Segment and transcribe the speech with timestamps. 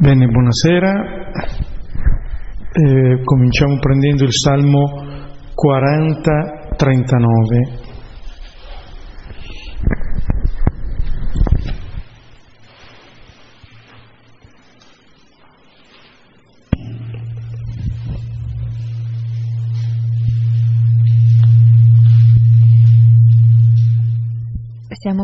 [0.00, 0.92] Bene, buonasera.
[2.72, 4.86] Eh, cominciamo prendendo il Salmo
[5.54, 7.89] 40-39.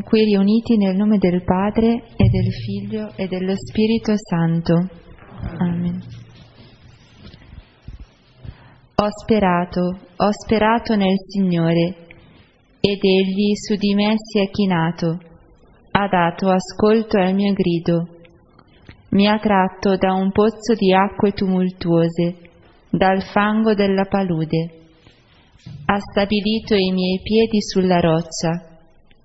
[0.06, 4.88] Qui riuniti nel nome del Padre e del Figlio e dello Spirito Santo.
[5.58, 6.00] Amen.
[8.94, 12.06] Ho sperato, ho sperato nel Signore
[12.78, 15.18] ed Egli su di me si è chinato,
[15.90, 18.06] ha dato ascolto al mio grido,
[19.10, 22.36] mi ha tratto da un pozzo di acque tumultuose,
[22.90, 24.70] dal fango della palude,
[25.86, 28.74] ha stabilito i miei piedi sulla roccia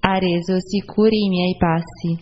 [0.04, 2.18] ha reso sicuri i miei passi.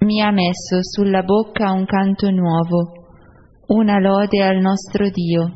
[0.00, 2.92] Mi ha messo sulla bocca un canto nuovo,
[3.68, 5.52] una lode al nostro Dio.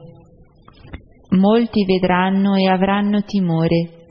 [1.31, 4.09] Molti vedranno e avranno timore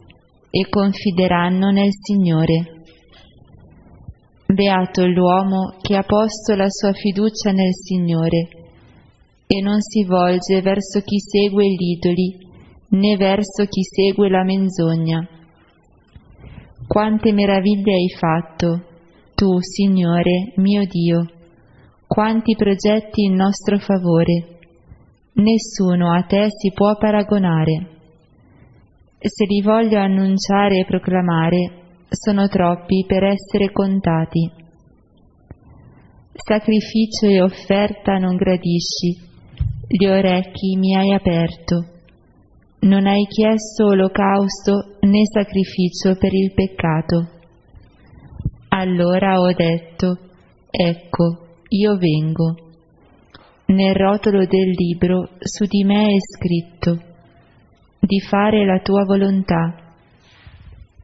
[0.50, 2.81] e confideranno nel Signore.
[4.47, 8.47] Beato l'uomo che ha posto la sua fiducia nel Signore
[9.45, 12.47] e non si volge verso chi segue gli idoli
[12.89, 15.38] né verso chi segue la menzogna
[16.89, 18.83] quante meraviglie hai fatto,
[19.35, 21.23] tu, Signore, mio Dio,
[22.07, 24.57] quanti progetti in nostro favore.
[25.33, 27.89] Nessuno a te si può paragonare.
[29.19, 31.71] Se li voglio annunciare e proclamare,
[32.09, 34.49] sono troppi per essere contati.
[36.33, 39.15] Sacrificio e offerta non gradisci,
[39.87, 41.98] gli orecchi mi hai aperto
[42.81, 47.30] non hai chiesto olocausto né sacrificio per il peccato.
[48.69, 50.17] Allora ho detto,
[50.69, 52.55] ecco, io vengo.
[53.66, 57.02] Nel rotolo del libro su di me è scritto,
[58.00, 59.94] di fare la tua volontà.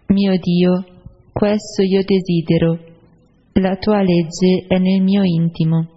[0.08, 0.86] Mio Dio,
[1.34, 2.80] questo io desidero,
[3.54, 5.90] la tua legge è nel mio intimo.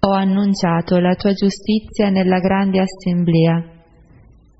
[0.00, 3.71] Ho annunciato la tua giustizia nella grande assemblea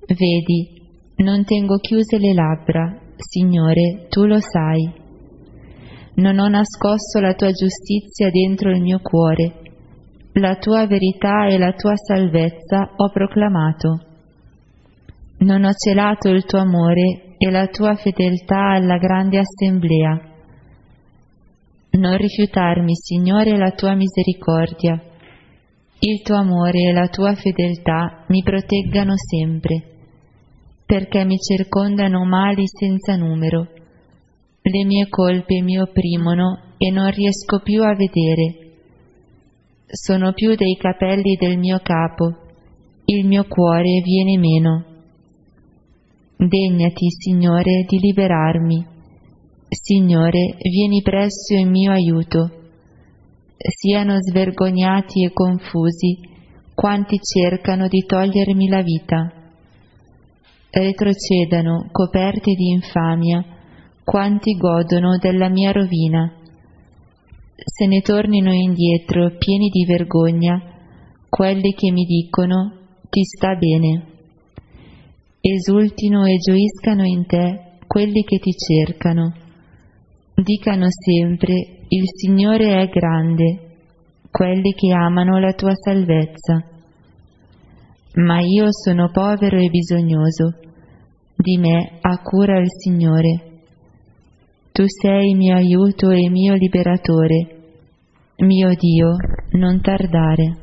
[0.05, 0.81] Vedi,
[1.23, 4.91] non tengo chiuse le labbra, Signore, tu lo sai.
[6.15, 9.61] Non ho nascosto la tua giustizia dentro il mio cuore,
[10.33, 14.01] la tua verità e la tua salvezza ho proclamato.
[15.37, 20.19] Non ho celato il tuo amore e la tua fedeltà alla grande assemblea.
[21.91, 25.01] Non rifiutarmi, Signore, la tua misericordia.
[25.99, 29.91] Il tuo amore e la tua fedeltà mi proteggano sempre
[30.93, 33.67] perché mi circondano mali senza numero.
[34.61, 38.75] Le mie colpe mi opprimono e non riesco più a vedere.
[39.87, 42.37] Sono più dei capelli del mio capo,
[43.05, 44.85] il mio cuore viene meno.
[46.37, 48.85] Degnati, Signore, di liberarmi.
[49.69, 52.51] Signore, vieni presso in mio aiuto.
[53.57, 56.19] Siano svergognati e confusi
[56.75, 59.41] quanti cercano di togliermi la vita
[60.73, 63.45] retrocedano coperti di infamia
[64.03, 66.33] quanti godono della mia rovina.
[67.55, 70.59] Se ne tornino indietro pieni di vergogna
[71.29, 72.73] quelli che mi dicono
[73.09, 74.07] ti sta bene.
[75.39, 79.31] Esultino e gioiscano in te quelli che ti cercano.
[80.33, 83.77] Dicano sempre il Signore è grande,
[84.31, 86.72] quelli che amano la tua salvezza
[88.15, 90.59] ma io sono povero e bisognoso.
[91.35, 93.61] Di me ha cura il Signore.
[94.71, 97.61] Tu sei mio aiuto e mio liberatore.
[98.37, 99.11] Mio Dio,
[99.51, 100.57] non tardare.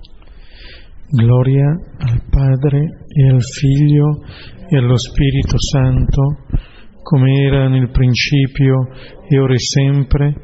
[1.09, 1.67] Gloria
[1.99, 4.23] al Padre e al Figlio
[4.69, 6.37] e allo Spirito Santo,
[7.03, 8.89] come era nel principio
[9.29, 10.35] e ora e sempre,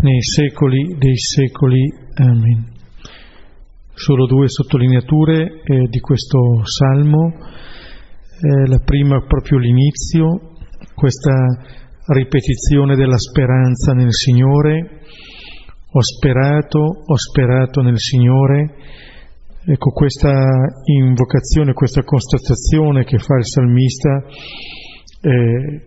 [0.00, 1.80] nei secoli dei secoli.
[2.16, 2.78] Amen
[4.00, 7.28] solo due sottolineature eh, di questo salmo.
[7.28, 10.56] Eh, la prima proprio l'inizio,
[10.94, 11.34] questa
[12.06, 15.02] ripetizione della speranza nel Signore.
[15.92, 18.74] Ho sperato, ho sperato nel Signore.
[19.66, 20.48] Ecco, questa
[20.86, 24.24] invocazione, questa constatazione che fa il salmista
[25.20, 25.86] eh,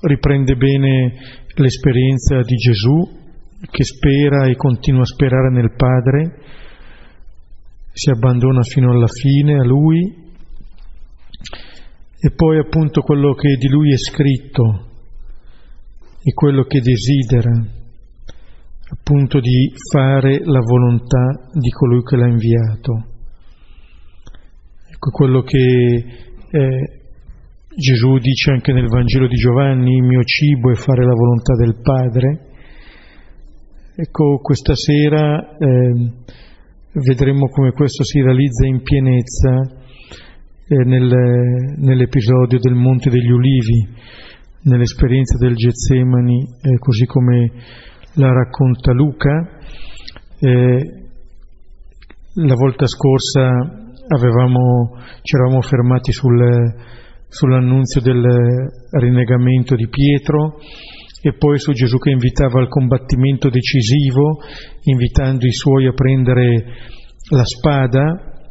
[0.00, 1.14] riprende bene
[1.54, 3.22] l'esperienza di Gesù
[3.70, 6.62] che spera e continua a sperare nel Padre
[7.96, 10.22] si abbandona fino alla fine a lui
[12.18, 14.86] e poi appunto quello che di lui è scritto
[16.20, 17.52] e quello che desidera,
[18.88, 23.06] appunto di fare la volontà di colui che l'ha inviato.
[24.90, 26.04] Ecco quello che
[26.50, 27.00] eh,
[27.76, 31.80] Gesù dice anche nel Vangelo di Giovanni, il mio cibo è fare la volontà del
[31.80, 32.40] Padre.
[33.94, 36.12] Ecco, questa sera eh,
[37.02, 39.60] vedremo come questo si realizza in pienezza
[40.66, 43.88] eh, nel, nell'episodio del Monte degli Ulivi,
[44.62, 47.50] nell'esperienza del Getsemani, eh, così come
[48.14, 49.58] la racconta Luca.
[50.38, 51.02] Eh,
[52.36, 53.50] la volta scorsa
[54.08, 56.74] avevamo, ci eravamo fermati sul,
[57.28, 58.24] sull'annunzio del
[58.90, 60.58] rinnegamento di Pietro
[61.26, 64.40] e poi su Gesù che invitava al combattimento decisivo,
[64.82, 66.66] invitando i suoi a prendere
[67.30, 68.44] la spada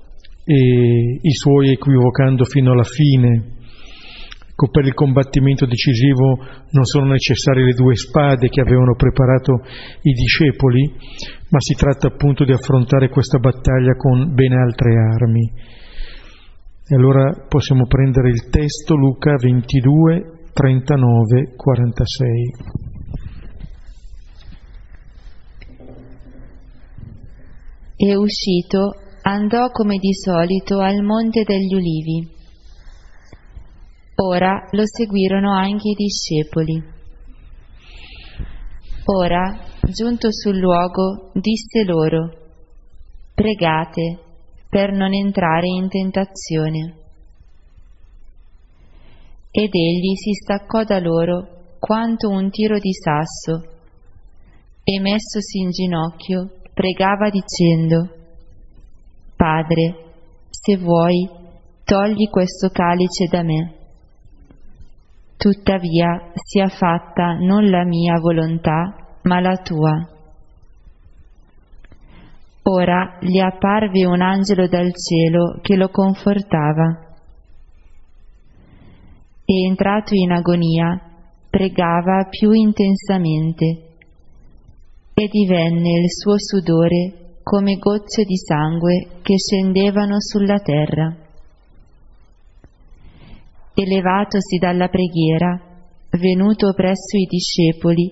[0.44, 3.62] e i suoi equivocando fino alla fine.
[4.50, 6.40] Ecco, per il combattimento decisivo
[6.72, 9.62] non sono necessarie le due spade che avevano preparato
[10.02, 10.96] i discepoli,
[11.50, 15.52] ma si tratta appunto di affrontare questa battaglia con ben altre armi.
[16.90, 22.30] E allora possiamo prendere il testo Luca 22, 39, 46.
[27.96, 32.30] E uscito andò come di solito al Monte degli Ulivi.
[34.16, 36.84] Ora lo seguirono anche i discepoli.
[39.06, 42.30] Ora, giunto sul luogo, disse loro,
[43.34, 44.20] pregate
[44.70, 47.03] per non entrare in tentazione.
[49.56, 53.62] Ed egli si staccò da loro quanto un tiro di sasso
[54.84, 58.10] e messosi in ginocchio pregava dicendo,
[59.36, 60.06] Padre,
[60.50, 61.30] se vuoi,
[61.84, 63.74] togli questo calice da me.
[65.38, 70.10] Tuttavia sia fatta non la mia volontà, ma la tua.
[72.64, 77.12] Ora gli apparve un angelo dal cielo che lo confortava.
[79.56, 81.00] E entrato in agonia,
[81.48, 83.66] pregava più intensamente
[85.14, 91.16] e divenne il suo sudore come gocce di sangue che scendevano sulla terra.
[93.76, 95.62] Elevatosi dalla preghiera,
[96.18, 98.12] venuto presso i discepoli,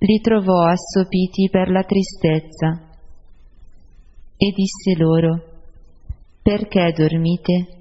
[0.00, 2.90] li trovò assopiti per la tristezza
[4.36, 5.44] e disse loro,
[6.42, 7.77] perché dormite?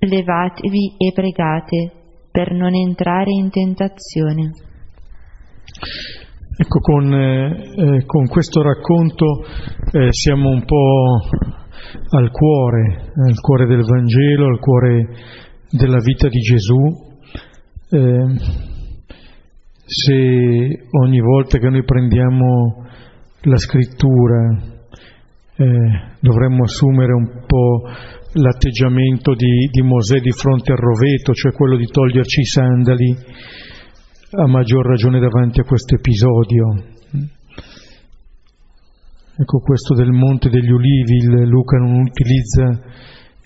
[0.00, 1.92] Levatevi e pregate
[2.30, 4.50] per non entrare in tentazione.
[6.56, 9.44] Ecco, con, eh, eh, con questo racconto
[9.92, 11.20] eh, siamo un po'
[12.16, 15.08] al cuore, al cuore del Vangelo, al cuore
[15.70, 17.08] della vita di Gesù.
[17.90, 18.68] Eh,
[19.84, 22.86] se ogni volta che noi prendiamo
[23.42, 24.56] la scrittura
[25.56, 25.66] eh,
[26.20, 27.82] dovremmo assumere un po'
[28.34, 33.16] l'atteggiamento di, di Mosè di fronte al roveto, cioè quello di toglierci i sandali,
[34.32, 36.66] a maggior ragione davanti a questo episodio.
[39.36, 42.62] Ecco questo del Monte degli Ulivi, Luca non utilizza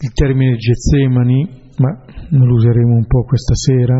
[0.00, 1.48] il termine Getsemani,
[1.78, 3.96] ma lo useremo un po' questa sera.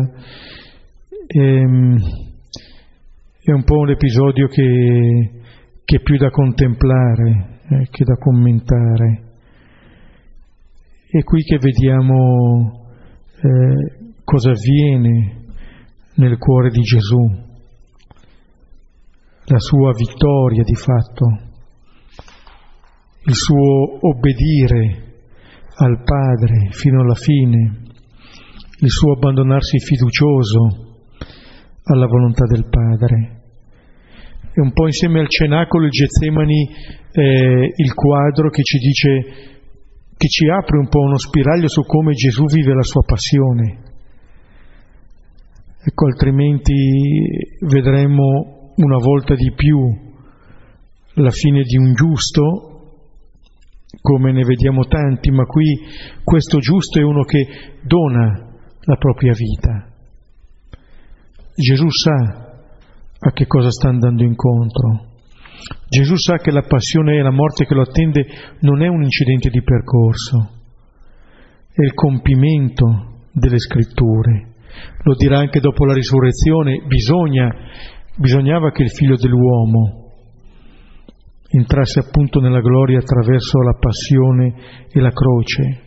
[1.25, 1.97] E, ehm,
[3.41, 5.31] è un po' un episodio che,
[5.83, 9.24] che è più da contemplare, eh, che da commentare.
[11.15, 12.89] È qui che vediamo
[13.37, 15.45] eh, cosa avviene
[16.15, 17.23] nel cuore di Gesù,
[19.45, 21.25] la sua vittoria di fatto,
[23.27, 25.13] il suo obbedire
[25.77, 27.83] al Padre fino alla fine,
[28.81, 30.97] il suo abbandonarsi fiducioso
[31.83, 33.43] alla volontà del Padre.
[34.51, 36.69] È un po' insieme al cenacolo il Getsemani
[37.13, 39.54] eh, il quadro che ci dice,
[40.17, 43.83] che ci apre un po' uno spiraglio su come Gesù vive la sua passione.
[45.87, 46.73] Ecco, altrimenti
[47.67, 50.03] vedremo una volta di più
[51.15, 52.71] la fine di un giusto,
[54.01, 55.79] come ne vediamo tanti, ma qui
[56.23, 57.47] questo giusto è uno che
[57.83, 59.91] dona la propria vita.
[61.55, 62.57] Gesù sa
[63.19, 65.14] a che cosa sta andando incontro.
[65.89, 68.25] Gesù sa che la passione e la morte che lo attende
[68.59, 70.51] non è un incidente di percorso,
[71.71, 74.53] è il compimento delle scritture.
[75.03, 77.49] Lo dirà anche dopo la risurrezione, bisogna,
[78.17, 80.03] bisognava che il figlio dell'uomo
[81.49, 84.53] entrasse appunto nella gloria attraverso la passione
[84.91, 85.81] e la croce.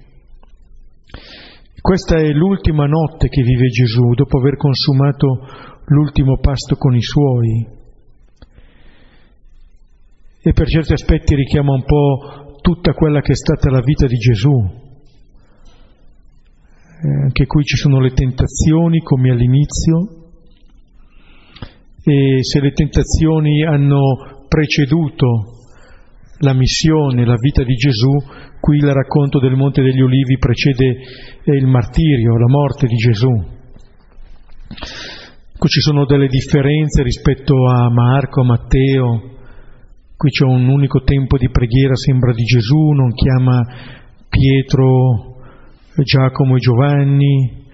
[1.80, 5.46] Questa è l'ultima notte che vive Gesù dopo aver consumato
[5.86, 7.77] l'ultimo pasto con i suoi.
[10.48, 14.16] E per certi aspetti richiama un po' tutta quella che è stata la vita di
[14.16, 14.48] Gesù.
[17.00, 20.30] Eh, anche qui ci sono le tentazioni come all'inizio
[22.02, 25.26] e se le tentazioni hanno preceduto
[26.38, 28.16] la missione, la vita di Gesù,
[28.58, 30.96] qui il racconto del Monte degli Ulivi precede
[31.44, 33.32] eh, il martirio, la morte di Gesù.
[35.58, 39.36] Qui ci sono delle differenze rispetto a Marco, a Matteo,
[40.18, 43.64] qui c'è un unico tempo di preghiera, sembra di Gesù, non chiama
[44.28, 45.36] Pietro,
[46.02, 47.64] Giacomo e Giovanni,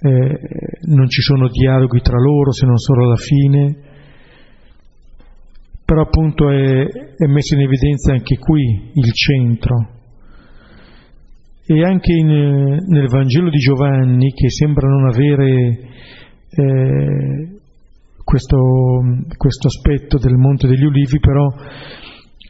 [0.00, 0.40] eh,
[0.86, 3.76] non ci sono dialoghi tra loro se non solo alla fine,
[5.84, 9.90] però appunto è, è messo in evidenza anche qui il centro.
[11.66, 12.26] E anche in,
[12.88, 15.78] nel Vangelo di Giovanni, che sembra non avere
[16.50, 17.53] eh,
[18.24, 18.58] questo,
[19.36, 21.46] questo aspetto del Monte degli Ulivi, però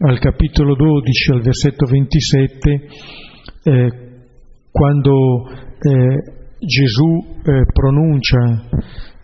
[0.07, 2.89] al capitolo 12, al versetto 27,
[3.65, 3.93] eh,
[4.71, 8.69] quando eh, Gesù eh, pronuncia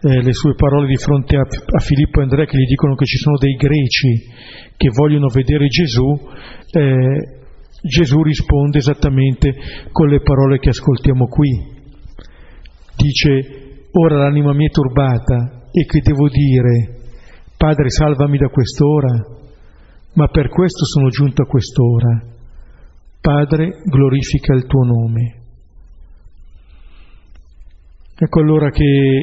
[0.02, 3.04] eh, le sue parole di fronte a, a, Filippo e Andrea che gli dicono che
[3.04, 4.28] ci sono dei greci
[4.76, 6.08] che vogliono vedere Gesù,
[6.72, 7.38] eh,
[7.82, 9.54] Gesù risponde esattamente
[9.92, 11.78] con le parole che ascoltiamo qui.
[12.96, 16.98] Dice, ora l'anima mia è turbata e che devo dire?
[17.56, 19.26] Padre salvami da quest'ora,
[20.14, 22.22] ma per questo sono giunto a quest'ora.
[23.20, 25.40] Padre glorifica il tuo nome.
[28.22, 28.82] Ecco allora che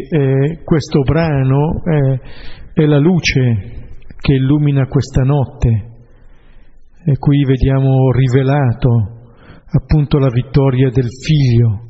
[0.10, 2.20] eh, questo brano è,
[2.74, 3.86] è la luce
[4.18, 5.88] che illumina questa notte
[7.06, 8.90] e qui vediamo rivelato
[9.70, 11.86] appunto la vittoria del figlio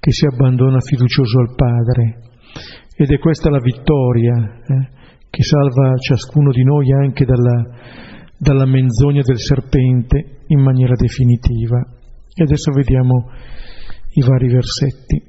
[0.00, 2.18] che si abbandona fiducioso al Padre.
[3.02, 4.88] Ed è questa la vittoria eh,
[5.28, 7.64] che salva ciascuno di noi anche dalla,
[8.38, 11.84] dalla menzogna del serpente in maniera definitiva.
[12.32, 13.28] E adesso vediamo
[14.12, 15.20] i vari versetti.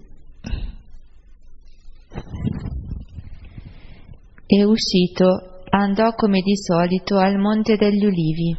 [4.46, 8.56] E uscito andò come di solito al monte degli ulivi.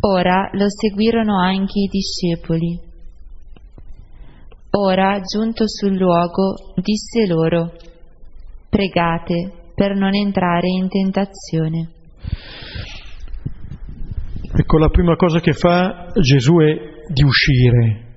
[0.00, 2.92] Ora lo seguirono anche i discepoli.
[4.76, 7.70] Ora, giunto sul luogo, disse loro,
[8.68, 11.90] pregate per non entrare in tentazione.
[14.52, 18.16] Ecco, la prima cosa che fa Gesù è di uscire,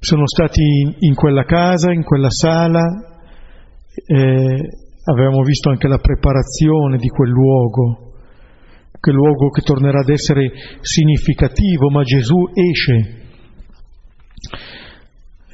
[0.00, 0.62] sono stati
[0.98, 2.82] in quella casa, in quella sala,
[4.06, 4.68] eh,
[5.04, 8.12] avevamo visto anche la preparazione di quel luogo,
[8.98, 13.22] quel luogo che tornerà ad essere significativo, ma Gesù esce.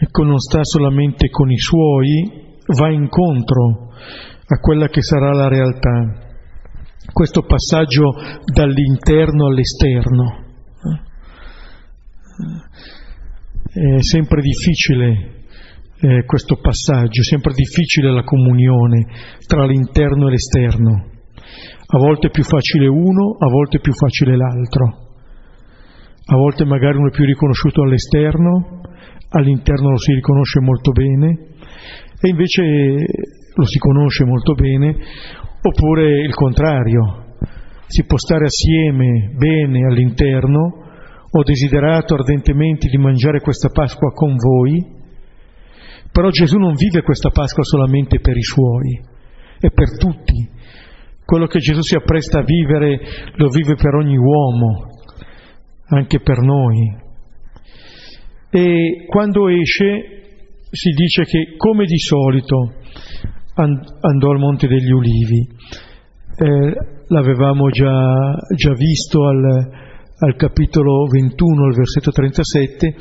[0.04, 3.92] Ecco, non sta solamente con i suoi, va incontro
[4.44, 6.32] a quella che sarà la realtà.
[7.12, 8.10] Questo passaggio
[8.52, 10.44] dall'interno all'esterno.
[13.72, 15.44] È sempre difficile
[16.00, 19.06] eh, questo passaggio, sempre difficile la comunione
[19.46, 21.10] tra l'interno e l'esterno.
[21.86, 25.10] A volte è più facile uno, a volte è più facile l'altro.
[26.24, 28.81] A volte magari uno è più riconosciuto all'esterno,
[29.32, 31.38] all'interno lo si riconosce molto bene,
[32.20, 32.52] e invece
[33.54, 34.96] lo si conosce molto bene,
[35.60, 37.34] oppure il contrario,
[37.86, 40.80] si può stare assieme bene all'interno,
[41.30, 45.00] ho desiderato ardentemente di mangiare questa Pasqua con voi,
[46.10, 49.00] però Gesù non vive questa Pasqua solamente per i suoi,
[49.58, 50.48] è per tutti.
[51.24, 53.00] Quello che Gesù si appresta a vivere
[53.36, 54.88] lo vive per ogni uomo,
[55.88, 57.01] anche per noi.
[58.54, 60.24] E quando esce
[60.70, 62.74] si dice che come di solito
[63.54, 65.48] andò al Monte degli Ulivi.
[66.36, 66.74] Eh,
[67.06, 69.44] l'avevamo già, già visto al,
[70.18, 72.94] al capitolo 21, al versetto 37,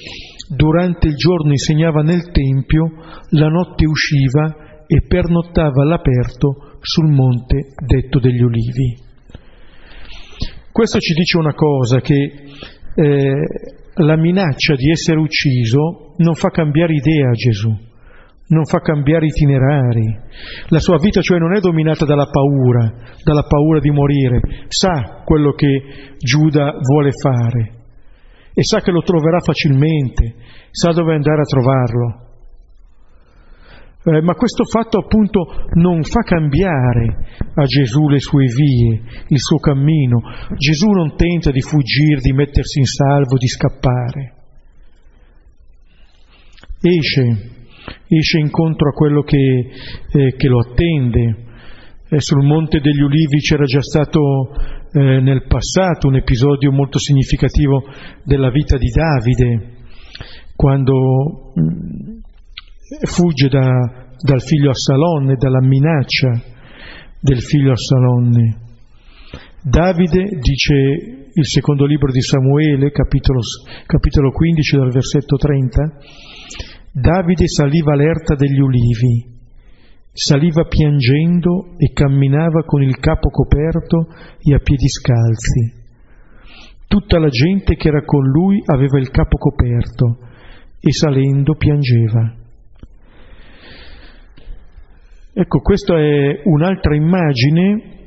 [0.55, 2.89] durante il giorno insegnava nel Tempio,
[3.31, 8.95] la notte usciva e pernottava all'aperto sul monte detto degli Ulivi.
[10.71, 12.31] Questo ci dice una cosa, che
[12.95, 13.33] eh,
[14.03, 17.89] la minaccia di essere ucciso non fa cambiare idea a Gesù
[18.51, 20.19] non fa cambiare itinerari.
[20.67, 22.91] La sua vita cioè non è dominata dalla paura,
[23.23, 27.79] dalla paura di morire, sa quello che Giuda vuole fare
[28.53, 30.35] e sa che lo troverà facilmente,
[30.71, 32.30] sa dove andare a trovarlo.
[34.03, 39.57] Eh, ma questo fatto appunto non fa cambiare a Gesù le sue vie, il suo
[39.57, 40.21] cammino.
[40.57, 44.33] Gesù non tenta di fuggire, di mettersi in salvo, di scappare.
[46.81, 47.59] Esce
[48.07, 49.37] esce incontro a quello che,
[50.11, 51.35] eh, che lo attende,
[52.09, 54.51] eh, sul Monte degli Ulivi c'era già stato
[54.93, 57.83] eh, nel passato un episodio molto significativo
[58.23, 59.69] della vita di Davide,
[60.55, 62.10] quando mh, mm,
[63.03, 66.41] fugge da, dal figlio Assalonne, dalla minaccia
[67.19, 68.57] del figlio Assalonne.
[69.63, 70.73] Davide, dice
[71.33, 73.39] il secondo libro di Samuele, capitolo,
[73.85, 75.97] capitolo 15 dal versetto 30,
[76.93, 79.25] Davide saliva all'erta degli ulivi,
[80.11, 84.07] saliva piangendo e camminava con il capo coperto
[84.41, 85.79] e a piedi scalzi.
[86.87, 90.17] Tutta la gente che era con lui aveva il capo coperto
[90.81, 92.40] e salendo piangeva.
[95.33, 97.99] Ecco, questa è un'altra immagine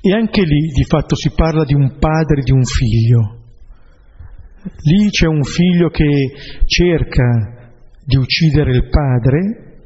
[0.00, 3.38] e anche lì di fatto si parla di un padre e di un figlio.
[4.84, 6.06] Lì c'è un figlio che
[6.64, 7.72] cerca
[8.04, 9.80] di uccidere il padre,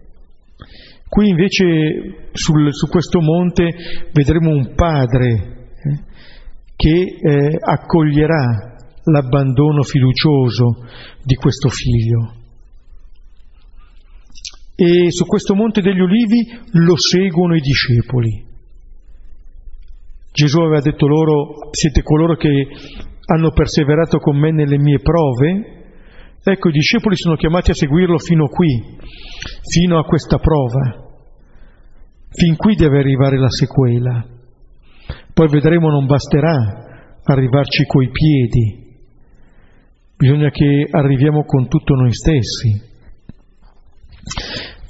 [1.09, 3.75] qui invece sul, su questo monte
[4.13, 6.03] vedremo un padre eh,
[6.77, 10.85] che eh, accoglierà l'abbandono fiducioso
[11.23, 12.40] di questo figlio
[14.83, 18.47] e su questo monte degli ulivi lo seguono i discepoli.
[20.33, 22.49] Gesù aveva detto loro, siete coloro che
[23.27, 25.99] hanno perseverato con me nelle mie prove,
[26.43, 28.97] ecco i discepoli sono chiamati a seguirlo fino qui,
[29.71, 31.09] fino a questa prova.
[32.31, 34.27] Fin qui deve arrivare la sequela.
[35.35, 38.97] Poi vedremo non basterà arrivarci coi piedi,
[40.17, 42.89] bisogna che arriviamo con tutto noi stessi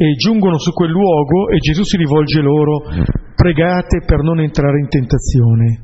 [0.01, 2.85] e giungono su quel luogo e Gesù si rivolge loro,
[3.37, 5.79] pregate per non entrare in tentazione.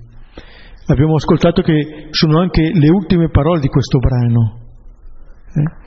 [0.86, 4.60] Abbiamo ascoltato che sono anche le ultime parole di questo brano.
[5.52, 5.84] Eh?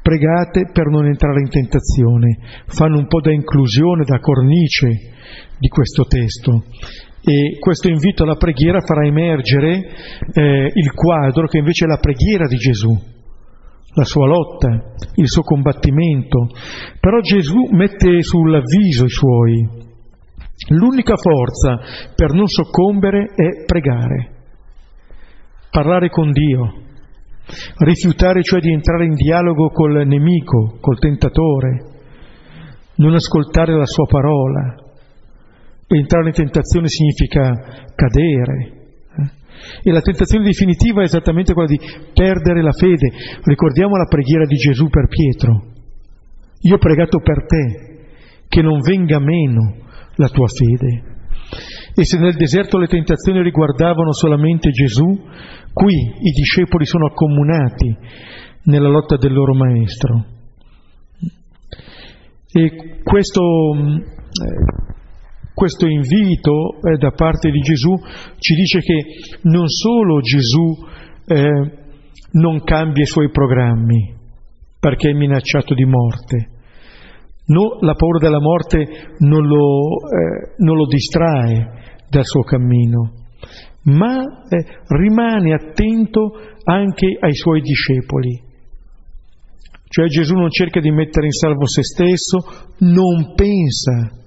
[0.00, 2.38] Pregate per non entrare in tentazione.
[2.66, 4.86] Fanno un po' da inclusione, da cornice
[5.58, 6.66] di questo testo.
[7.24, 9.82] E questo invito alla preghiera farà emergere
[10.32, 13.13] eh, il quadro che invece è la preghiera di Gesù
[13.94, 14.68] la sua lotta,
[15.14, 16.48] il suo combattimento,
[17.00, 19.82] però Gesù mette sull'avviso i suoi.
[20.68, 21.80] L'unica forza
[22.14, 24.30] per non soccombere è pregare,
[25.70, 26.72] parlare con Dio,
[27.78, 31.92] rifiutare cioè di entrare in dialogo col nemico, col tentatore,
[32.96, 34.76] non ascoltare la sua parola.
[35.86, 37.52] Entrare in tentazione significa
[37.94, 38.83] cadere,
[39.82, 41.80] e la tentazione definitiva è esattamente quella di
[42.12, 43.12] perdere la fede.
[43.42, 45.72] Ricordiamo la preghiera di Gesù per Pietro.
[46.60, 48.06] Io ho pregato per te,
[48.48, 49.76] che non venga meno
[50.16, 51.12] la tua fede.
[51.94, 55.06] E se nel deserto le tentazioni riguardavano solamente Gesù,
[55.72, 57.96] qui i discepoli sono accomunati
[58.64, 60.24] nella lotta del loro Maestro.
[62.52, 63.42] E questo
[63.74, 64.94] eh,
[65.54, 67.94] questo invito eh, da parte di Gesù
[68.38, 69.04] ci dice che
[69.42, 70.84] non solo Gesù
[71.26, 71.82] eh,
[72.32, 74.12] non cambia i suoi programmi
[74.80, 76.50] perché è minacciato di morte,
[77.46, 83.12] no, la paura della morte non lo, eh, non lo distrae dal suo cammino,
[83.84, 86.32] ma eh, rimane attento
[86.64, 88.42] anche ai suoi discepoli.
[89.88, 92.38] Cioè Gesù non cerca di mettere in salvo se stesso,
[92.80, 94.23] non pensa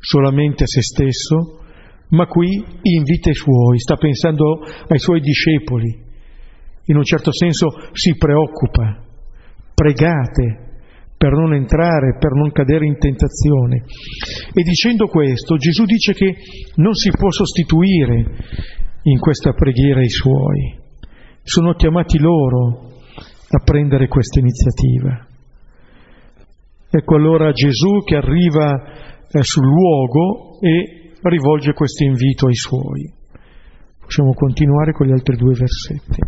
[0.00, 1.60] solamente a se stesso,
[2.08, 5.96] ma qui invita i suoi, sta pensando ai suoi discepoli,
[6.86, 9.04] in un certo senso si preoccupa,
[9.74, 10.68] pregate
[11.16, 13.84] per non entrare, per non cadere in tentazione.
[14.54, 16.34] E dicendo questo Gesù dice che
[16.76, 18.24] non si può sostituire
[19.02, 20.78] in questa preghiera i suoi,
[21.42, 22.88] sono chiamati loro
[23.50, 25.26] a prendere questa iniziativa.
[26.90, 33.12] Ecco allora Gesù che arriva sul luogo e rivolge questo invito ai suoi.
[34.00, 36.20] Possiamo continuare con gli altri due versetti.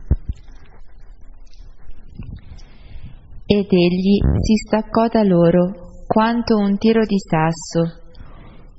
[3.45, 8.01] Ed egli si staccò da loro quanto un tiro di sasso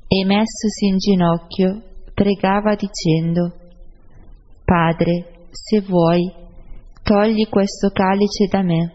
[0.08, 1.82] e messosi in ginocchio
[2.14, 3.54] pregava dicendo,
[4.64, 6.32] Padre, se vuoi,
[7.04, 8.94] togli questo calice da me.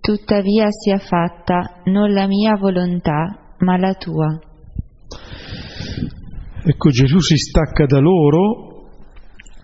[0.00, 4.38] Tuttavia sia fatta non la mia volontà, ma la tua.
[6.64, 8.88] Ecco, Gesù si stacca da loro,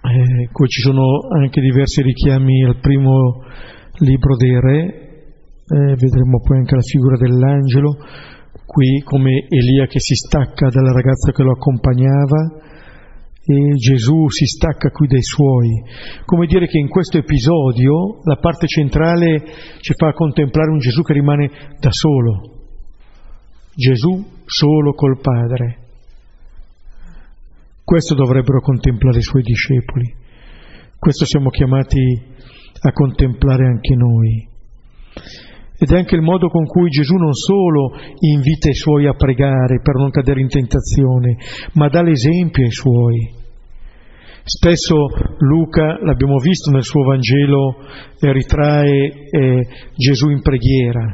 [0.02, 1.02] eh, qui ci sono
[1.36, 3.42] anche diversi richiami al primo
[3.98, 4.84] libro dei re,
[5.66, 7.96] eh, vedremo poi anche la figura dell'angelo,
[8.64, 12.60] qui come Elia che si stacca dalla ragazza che lo accompagnava,
[13.44, 15.82] e Gesù si stacca qui dai suoi.
[16.24, 19.42] Come dire che in questo episodio la parte centrale
[19.80, 21.50] ci fa contemplare un Gesù che rimane
[21.80, 22.51] da solo,
[23.74, 25.78] Gesù solo col Padre.
[27.82, 30.14] Questo dovrebbero contemplare i suoi discepoli.
[30.98, 32.00] Questo siamo chiamati
[32.82, 34.48] a contemplare anche noi.
[35.78, 39.80] Ed è anche il modo con cui Gesù non solo invita i suoi a pregare
[39.82, 41.36] per non cadere in tentazione,
[41.72, 43.40] ma dà l'esempio ai suoi.
[44.44, 44.96] Spesso
[45.38, 47.76] Luca, l'abbiamo visto nel suo Vangelo,
[48.20, 51.12] ritrae eh, Gesù in preghiera,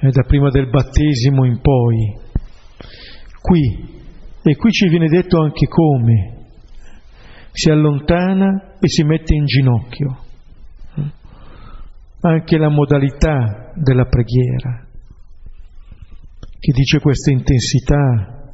[0.00, 2.18] eh, da prima del battesimo in poi.
[3.40, 4.00] Qui,
[4.42, 6.46] e qui ci viene detto anche come,
[7.52, 10.18] si allontana e si mette in ginocchio.
[12.22, 14.86] Anche la modalità della preghiera,
[16.58, 18.52] che dice questa intensità,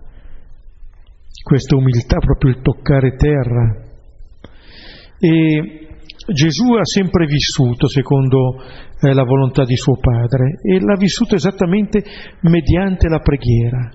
[1.43, 3.85] questa umiltà, proprio il toccare terra.
[5.19, 5.87] E
[6.33, 8.63] Gesù ha sempre vissuto secondo
[9.01, 12.03] eh, la volontà di suo Padre e l'ha vissuto esattamente
[12.41, 13.91] mediante la preghiera.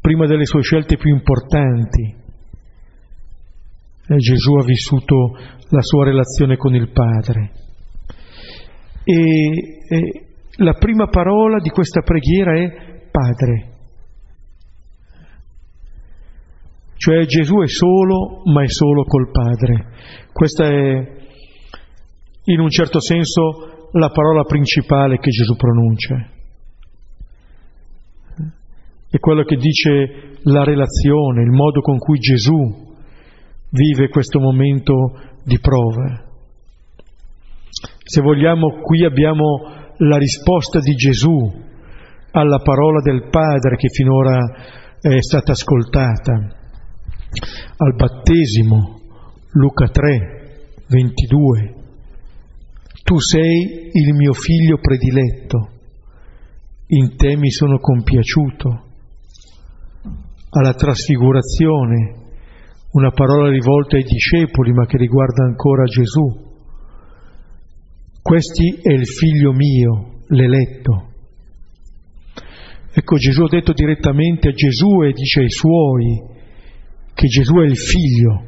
[0.00, 2.14] Prima delle sue scelte più importanti,
[4.08, 5.36] eh, Gesù ha vissuto
[5.70, 7.50] la sua relazione con il Padre.
[9.02, 9.14] E
[9.88, 10.26] eh,
[10.58, 13.74] la prima parola di questa preghiera è Padre.
[16.96, 19.86] Cioè Gesù è solo, ma è solo col Padre.
[20.32, 21.15] Questa è
[22.46, 26.30] in un certo senso la parola principale che Gesù pronuncia.
[29.08, 32.94] È quello che dice la relazione, il modo con cui Gesù
[33.70, 34.92] vive questo momento
[35.44, 36.24] di prova.
[38.04, 39.44] Se vogliamo, qui abbiamo
[39.98, 41.64] la risposta di Gesù
[42.32, 44.38] alla parola del Padre che finora
[45.00, 46.32] è stata ascoltata
[47.78, 49.00] al battesimo,
[49.52, 51.75] Luca 3, 22.
[53.06, 55.70] Tu sei il mio figlio prediletto,
[56.88, 58.82] in te mi sono compiaciuto.
[60.50, 62.14] Alla trasfigurazione,
[62.90, 66.26] una parola rivolta ai discepoli ma che riguarda ancora Gesù.
[68.22, 71.12] Questi è il figlio mio, l'eletto.
[72.92, 76.22] Ecco, Gesù ha detto direttamente a Gesù e dice ai suoi,
[77.14, 78.42] che Gesù è il figlio.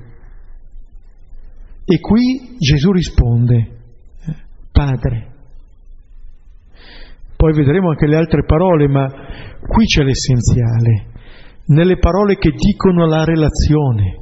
[1.84, 3.76] E qui Gesù risponde,
[4.78, 5.26] Padre.
[7.36, 9.08] Poi vedremo anche le altre parole, ma
[9.66, 11.06] qui c'è l'essenziale,
[11.66, 14.20] nelle parole che dicono la relazione.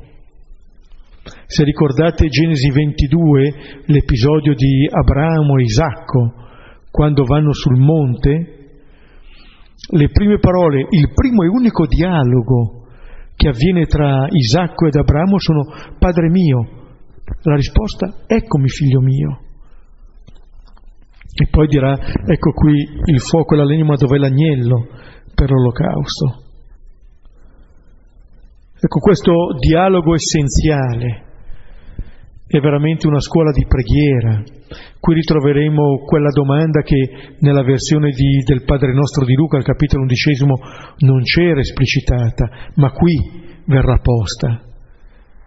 [1.45, 6.33] Se ricordate Genesi 22, l'episodio di Abramo e Isacco,
[6.91, 8.81] quando vanno sul monte,
[9.91, 12.87] le prime parole, il primo e unico dialogo
[13.37, 15.65] che avviene tra Isacco ed Abramo sono
[15.99, 16.95] Padre mio.
[17.43, 19.41] La risposta, eccomi figlio mio.
[21.39, 22.73] E poi dirà, ecco qui
[23.05, 24.89] il fuoco e la legna, ma dov'è l'agnello
[25.35, 26.45] per l'olocausto?
[28.81, 31.25] Ecco questo dialogo essenziale
[32.47, 34.43] è veramente una scuola di preghiera.
[34.99, 40.03] Qui ritroveremo quella domanda che nella versione di, del Padre nostro di Luca, al capitolo
[40.03, 40.55] undicesimo,
[41.01, 43.15] non c'era esplicitata, ma qui
[43.67, 44.63] verrà posta.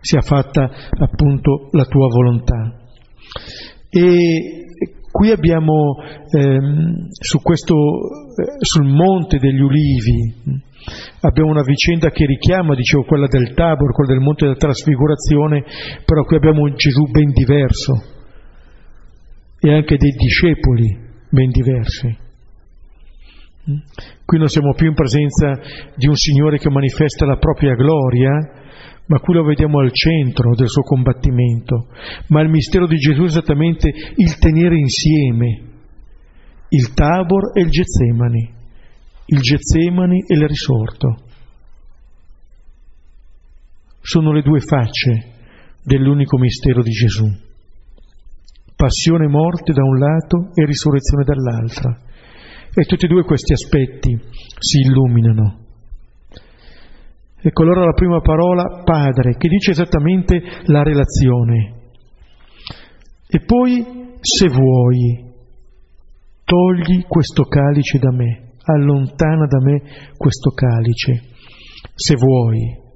[0.01, 2.77] Sia fatta appunto la tua volontà.
[3.89, 4.68] E
[5.19, 5.97] qui abbiamo
[6.31, 10.67] ehm, su questo, eh, sul monte degli ulivi,
[11.19, 15.65] Abbiamo una vicenda che richiama, dicevo, quella del Tabor, quella del Monte della Trasfigurazione,
[16.05, 18.01] però qui abbiamo un Gesù ben diverso
[19.59, 20.97] e anche dei discepoli
[21.29, 22.17] ben diversi.
[24.25, 25.59] Qui non siamo più in presenza
[25.95, 28.31] di un Signore che manifesta la propria gloria,
[29.09, 31.87] ma qui lo vediamo al centro del suo combattimento.
[32.27, 35.67] Ma il mistero di Gesù è esattamente il tenere insieme
[36.69, 38.57] il Tabor e il Getsemani
[39.31, 41.17] il Getsemani e il risorto.
[44.01, 45.33] Sono le due facce
[45.83, 47.25] dell'unico mistero di Gesù.
[48.75, 51.99] Passione e morte da un lato e risurrezione dall'altra.
[52.73, 54.17] E tutti e due questi aspetti
[54.57, 55.67] si illuminano.
[57.41, 61.73] Ecco allora la prima parola, Padre, che dice esattamente la relazione.
[63.27, 65.25] E poi, se vuoi,
[66.43, 69.81] togli questo calice da me allontana da me
[70.15, 71.21] questo calice,
[71.95, 72.87] se vuoi.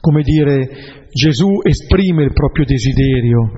[0.00, 3.50] Come dire, Gesù esprime il proprio desiderio,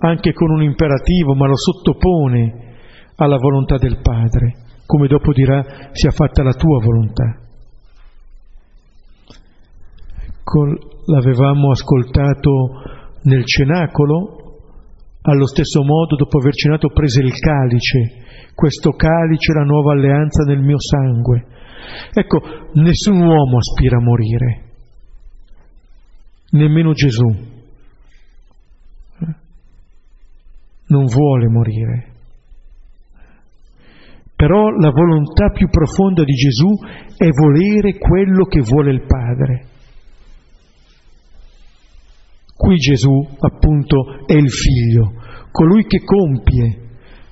[0.00, 2.68] anche con un imperativo, ma lo sottopone
[3.16, 4.56] alla volontà del Padre,
[4.90, 7.38] come dopo dirà sia fatta la tua volontà.
[10.26, 10.64] Ecco,
[11.06, 12.50] l'avevamo ascoltato
[13.22, 14.38] nel cenacolo,
[15.22, 18.52] Allo stesso modo, dopo aver cenato, prese il calice.
[18.54, 21.46] Questo calice la nuova alleanza nel mio sangue.
[22.14, 22.40] Ecco,
[22.72, 24.62] nessun uomo aspira a morire,
[26.52, 27.26] nemmeno Gesù.
[30.86, 32.09] Non vuole morire.
[34.40, 36.70] Però la volontà più profonda di Gesù
[37.14, 39.66] è volere quello che vuole il Padre.
[42.56, 45.12] Qui Gesù appunto è il figlio,
[45.50, 46.88] colui che compie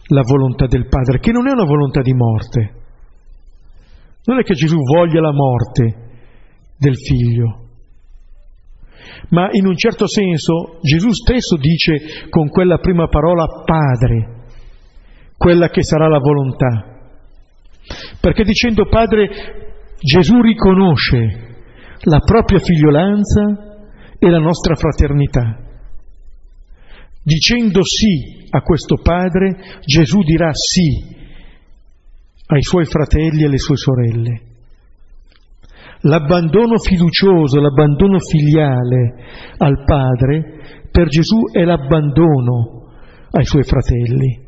[0.09, 2.75] la volontà del Padre, che non è una volontà di morte.
[4.27, 6.11] Non è che Gesù voglia la morte
[6.77, 7.69] del figlio,
[9.31, 14.45] ma in un certo senso Gesù stesso dice con quella prima parola Padre,
[15.39, 16.97] quella che sarà la volontà.
[18.21, 19.29] Perché dicendo Padre
[20.01, 21.47] Gesù riconosce
[22.03, 23.69] la propria figliolanza
[24.19, 25.65] e la nostra fraternità.
[27.23, 31.17] Dicendo sì a questo Padre, Gesù dirà sì
[32.47, 34.43] ai suoi fratelli e alle sue sorelle.
[36.03, 39.15] L'abbandono fiducioso, l'abbandono filiale
[39.59, 42.93] al Padre, per Gesù è l'abbandono
[43.31, 44.47] ai suoi fratelli.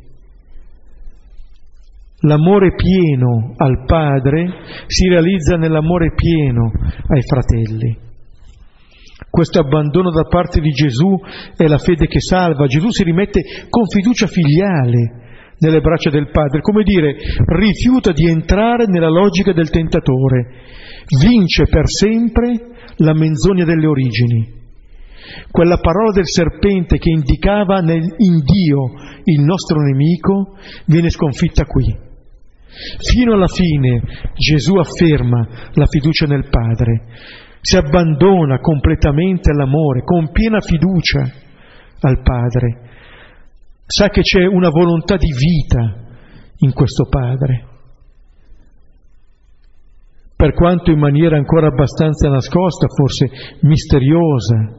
[2.23, 4.47] L'amore pieno al Padre
[4.87, 6.71] si realizza nell'amore pieno
[7.09, 8.09] ai fratelli.
[9.31, 11.19] Questo abbandono da parte di Gesù
[11.57, 12.67] è la fede che salva.
[12.67, 17.15] Gesù si rimette con fiducia filiale nelle braccia del Padre, come dire,
[17.47, 20.49] rifiuta di entrare nella logica del tentatore,
[21.23, 24.59] vince per sempre la menzogna delle origini.
[25.51, 28.91] Quella parola del serpente che indicava nel, in Dio
[29.25, 30.57] il nostro nemico
[30.87, 32.09] viene sconfitta qui.
[32.99, 34.03] Fino alla fine
[34.35, 37.05] Gesù afferma la fiducia nel Padre
[37.61, 41.31] si abbandona completamente all'amore, con piena fiducia
[42.01, 42.89] al Padre.
[43.87, 46.09] Sa che c'è una volontà di vita
[46.59, 47.67] in questo Padre.
[50.37, 54.79] Per quanto in maniera ancora abbastanza nascosta, forse misteriosa,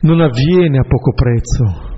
[0.00, 1.89] non avviene a poco prezzo.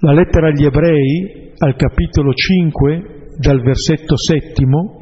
[0.00, 5.00] La lettera agli ebrei, al capitolo 5, dal versetto settimo,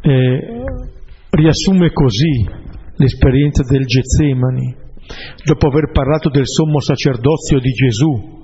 [0.00, 0.64] eh,
[1.28, 2.46] riassume così
[2.96, 4.74] l'esperienza del Getsemani,
[5.44, 8.40] dopo aver parlato del sommo sacerdozio di Gesù,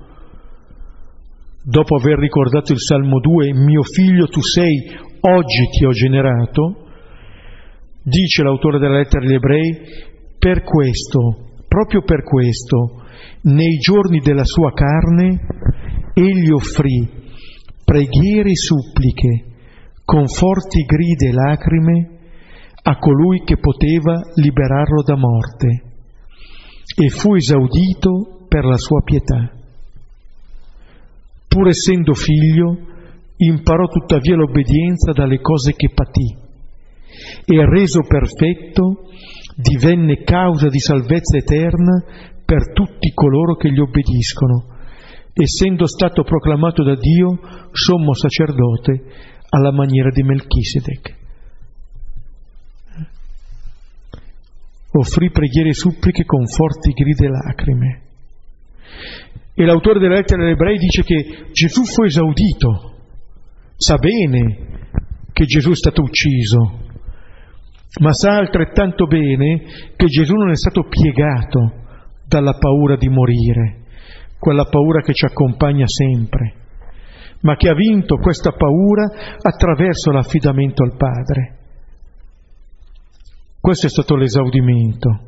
[1.62, 6.86] dopo aver ricordato il Salmo 2, mio figlio tu sei, oggi ti ho generato,
[8.02, 9.80] dice l'autore della lettera agli ebrei,
[10.38, 13.06] per questo, proprio per questo,
[13.42, 15.46] nei giorni della sua carne,
[16.14, 17.16] egli offrì
[17.84, 19.44] preghiere e suppliche,
[20.04, 22.10] con forti grida e lacrime,
[22.82, 25.82] a colui che poteva liberarlo da morte,
[26.96, 29.52] e fu esaudito per la sua pietà.
[31.48, 32.78] Pur essendo figlio,
[33.36, 36.36] imparò tuttavia l'obbedienza dalle cose che patì,
[37.46, 39.08] e reso perfetto
[39.56, 42.04] divenne causa di salvezza eterna
[42.48, 44.68] per tutti coloro che gli obbediscono,
[45.34, 47.38] essendo stato proclamato da Dio
[47.72, 49.04] sommo sacerdote
[49.50, 51.16] alla maniera di Melchisedec.
[54.92, 58.00] Offrì preghiere e suppliche con forti grida e lacrime.
[59.52, 62.94] E l'autore della lettera agli ebrei dice che Gesù fu esaudito,
[63.76, 64.86] sa bene
[65.34, 66.86] che Gesù è stato ucciso,
[68.00, 69.64] ma sa altrettanto bene
[69.96, 71.77] che Gesù non è stato piegato
[72.28, 73.84] dalla paura di morire,
[74.38, 76.54] quella paura che ci accompagna sempre,
[77.40, 81.56] ma che ha vinto questa paura attraverso l'affidamento al Padre.
[83.60, 85.20] Questo è stato l'esaudimento.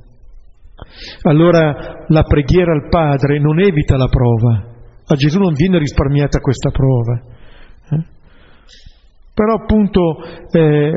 [1.22, 4.70] Allora la preghiera al Padre non evita la prova,
[5.06, 7.22] a Gesù non viene risparmiata questa prova.
[7.90, 8.04] Eh?
[9.34, 10.16] Però appunto
[10.52, 10.92] eh,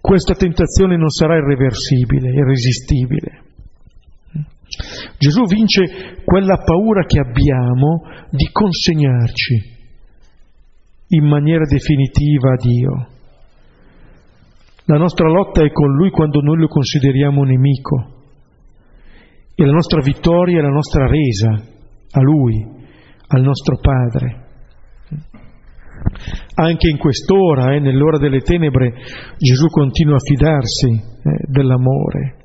[0.00, 3.41] questa tentazione non sarà irreversibile, irresistibile.
[5.22, 9.54] Gesù vince quella paura che abbiamo di consegnarci
[11.10, 13.06] in maniera definitiva a Dio.
[14.86, 18.24] La nostra lotta è con Lui quando noi lo consideriamo nemico
[19.54, 21.50] e la nostra vittoria è la nostra resa
[22.10, 22.66] a Lui,
[23.28, 24.40] al nostro Padre.
[26.54, 28.92] Anche in quest'ora, eh, nell'ora delle tenebre,
[29.38, 32.41] Gesù continua a fidarsi eh, dell'amore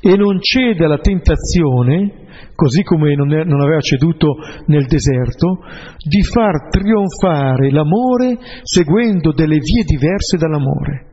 [0.00, 5.60] e non cede alla tentazione, così come non, è, non aveva ceduto nel deserto,
[6.04, 11.06] di far trionfare l'amore seguendo delle vie diverse dall'amore.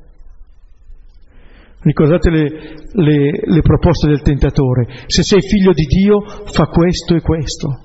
[1.81, 2.49] Ricordate le,
[2.93, 4.87] le, le proposte del tentatore.
[5.05, 7.81] Se sei figlio di Dio, fa questo e questo.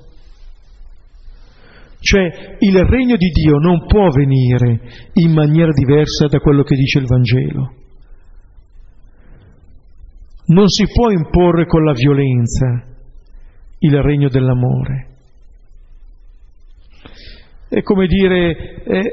[1.99, 4.81] Cioè il regno di Dio non può venire
[5.13, 7.73] in maniera diversa da quello che dice il Vangelo.
[10.51, 12.83] Non si può imporre con la violenza
[13.79, 15.07] il regno dell'amore.
[17.69, 19.11] È come dire eh,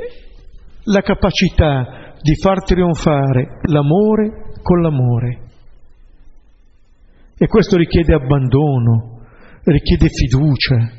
[0.85, 5.41] la capacità di far trionfare l'amore con l'amore.
[7.39, 9.21] E questo richiede abbandono,
[9.63, 10.91] richiede fiducia,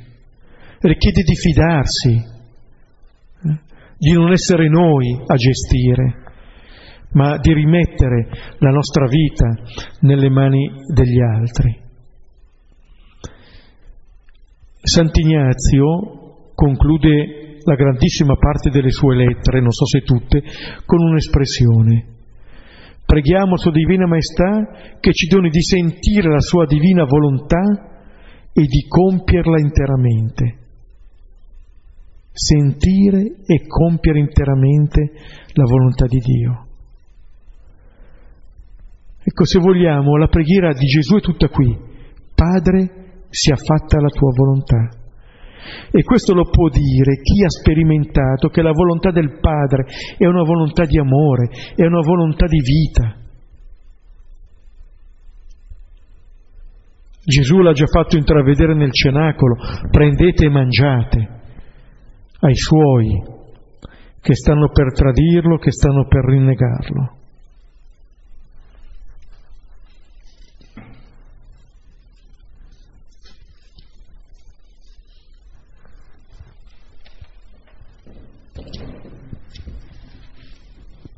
[0.80, 3.60] richiede di fidarsi, eh,
[3.97, 6.29] di non essere noi a gestire,
[7.12, 9.48] ma di rimettere la nostra vita
[10.02, 11.88] nelle mani degli altri.
[14.82, 20.41] Sant'Ignazio conclude la grandissima parte delle sue lettere, non so se tutte,
[20.86, 22.06] con un'espressione.
[23.06, 27.89] Preghiamo Sua Divina Maestà che ci doni di sentire la Sua Divina Volontà
[28.54, 30.58] e di compierla interamente.
[32.32, 35.12] Sentire e compiere interamente
[35.54, 36.68] la volontà di Dio.
[39.30, 41.78] Ecco, se vogliamo, la preghiera di Gesù è tutta qui.
[42.34, 44.89] Padre, sia fatta la tua volontà.
[45.92, 49.86] E questo lo può dire chi ha sperimentato che la volontà del Padre
[50.18, 53.18] è una volontà di amore, è una volontà di vita.
[57.24, 59.58] Gesù l'ha già fatto intravedere nel cenacolo,
[59.92, 61.30] prendete e mangiate
[62.39, 63.22] ai suoi
[64.22, 67.18] che stanno per tradirlo, che stanno per rinnegarlo.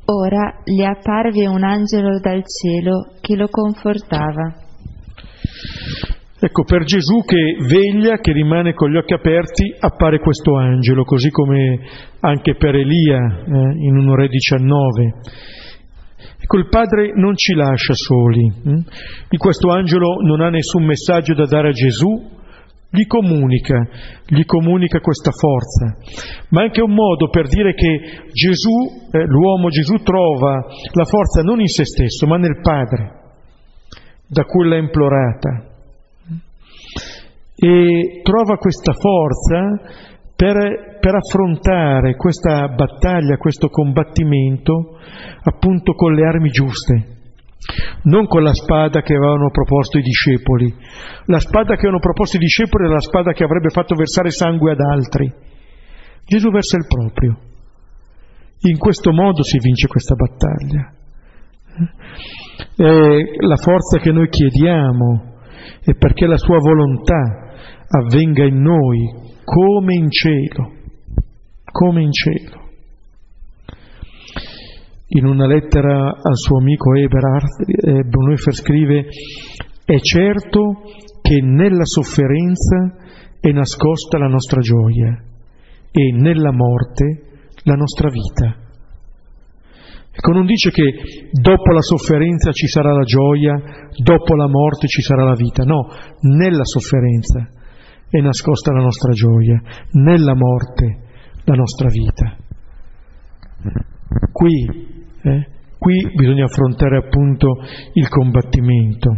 [0.04, 4.54] Ora gli apparve un angelo dal cielo che lo confortava.
[6.44, 11.30] Ecco, per Gesù che veglia, che rimane con gli occhi aperti, appare questo angelo, così
[11.30, 11.78] come
[12.18, 15.14] anche per Elia eh, in 1 Re 19.
[16.40, 18.52] Ecco, il Padre non ci lascia soli.
[18.64, 18.80] Hm?
[19.36, 22.08] Questo angelo non ha nessun messaggio da dare a Gesù,
[22.94, 23.88] gli comunica,
[24.26, 25.96] gli comunica questa forza,
[26.50, 31.60] ma anche un modo per dire che Gesù, eh, l'uomo Gesù trova la forza non
[31.60, 33.20] in se stesso, ma nel Padre,
[34.26, 35.70] da cui l'ha implorata.
[37.54, 39.80] E trova questa forza
[40.36, 44.98] per, per affrontare questa battaglia, questo combattimento,
[45.44, 47.20] appunto con le armi giuste
[48.04, 50.74] non con la spada che avevano proposto i discepoli.
[51.26, 54.72] La spada che avevano proposto i discepoli era la spada che avrebbe fatto versare sangue
[54.72, 55.32] ad altri.
[56.24, 57.38] Gesù versa il proprio.
[58.62, 60.92] In questo modo si vince questa battaglia.
[62.76, 65.30] E la forza che noi chiediamo
[65.84, 67.50] è perché la sua volontà
[67.88, 70.72] avvenga in noi come in cielo,
[71.70, 72.61] come in cielo
[75.14, 79.06] in una lettera al suo amico Eberhard, eh, Bonhoeffer scrive
[79.84, 80.82] è certo
[81.20, 82.96] che nella sofferenza
[83.40, 85.22] è nascosta la nostra gioia
[85.90, 87.22] e nella morte
[87.64, 88.56] la nostra vita.
[90.14, 90.92] Ecco, non dice che
[91.32, 93.60] dopo la sofferenza ci sarà la gioia,
[93.96, 95.88] dopo la morte ci sarà la vita, no,
[96.20, 97.50] nella sofferenza
[98.08, 99.60] è nascosta la nostra gioia,
[99.92, 101.00] nella morte
[101.44, 102.36] la nostra vita.
[104.32, 104.91] Qui
[105.22, 105.46] eh?
[105.78, 107.58] Qui bisogna affrontare appunto
[107.94, 109.10] il combattimento.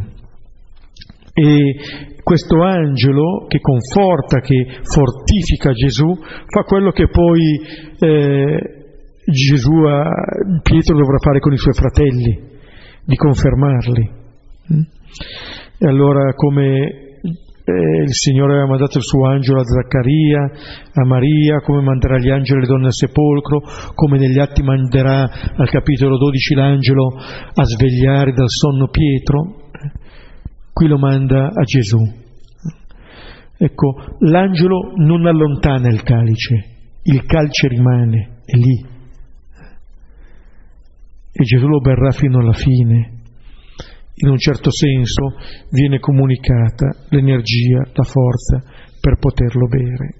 [1.34, 1.76] E
[2.22, 6.06] questo angelo che conforta, che fortifica Gesù,
[6.46, 7.40] fa quello che poi
[7.98, 8.58] eh,
[9.26, 10.08] Gesù, ha,
[10.62, 12.40] Pietro dovrà fare con i suoi fratelli,
[13.04, 14.10] di confermarli.
[14.72, 14.80] Mm?
[15.78, 17.03] E allora come
[17.66, 20.50] eh, il Signore aveva mandato il suo angelo a Zaccaria,
[20.92, 23.62] a Maria, come manderà gli angeli le donne al sepolcro,
[23.94, 25.22] come negli atti manderà
[25.56, 29.70] al capitolo 12 l'angelo a svegliare dal sonno Pietro,
[30.74, 31.98] qui lo manda a Gesù.
[33.56, 36.64] Ecco, l'angelo non allontana il calice,
[37.04, 38.92] il calce rimane, è lì.
[41.32, 43.13] E Gesù lo berrà fino alla fine
[44.16, 45.34] in un certo senso
[45.70, 48.62] viene comunicata l'energia, la forza
[49.00, 50.14] per poterlo bere.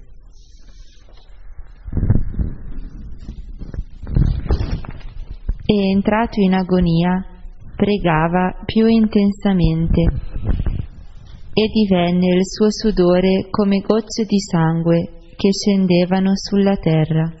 [5.65, 7.25] E entrato in agonia,
[7.75, 10.01] pregava più intensamente
[11.53, 17.33] e divenne il suo sudore come gocce di sangue che scendevano sulla terra.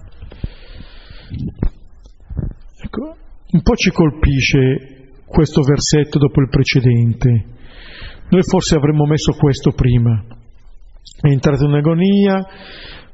[2.81, 3.15] Ecco,
[3.51, 4.94] un po' ci colpisce
[5.35, 7.43] questo versetto dopo il precedente.
[8.29, 10.23] Noi forse avremmo messo questo prima.
[11.19, 12.41] È entrato in agonia,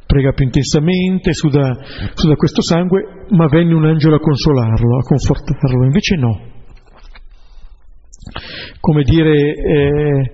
[0.06, 1.76] prega più intensamente, suda,
[2.14, 5.84] suda questo sangue, ma venne un angelo a consolarlo, a confortarlo.
[5.84, 6.42] Invece no.
[8.80, 10.32] Come dire eh,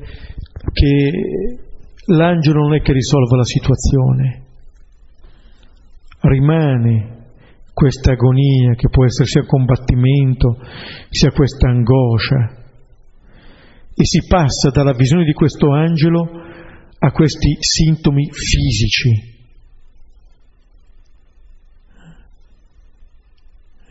[0.74, 1.12] che
[2.08, 4.44] l'angelo non è che risolva la situazione,
[6.20, 7.17] rimane
[7.78, 10.58] questa agonia che può essere sia combattimento,
[11.12, 12.66] sia questa angoscia.
[13.94, 16.28] E si passa dalla visione di questo angelo
[16.98, 19.36] a questi sintomi fisici.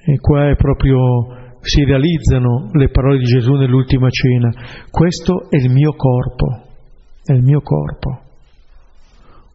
[0.04, 4.50] E qua è proprio si realizzano le parole di Gesù nell'ultima cena.
[4.90, 6.74] Questo è il mio corpo,
[7.22, 8.20] è il mio corpo.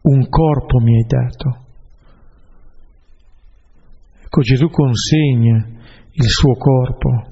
[0.00, 1.61] Un corpo mi hai dato.
[4.34, 5.62] Ecco, Gesù consegna
[6.12, 7.28] il suo corpo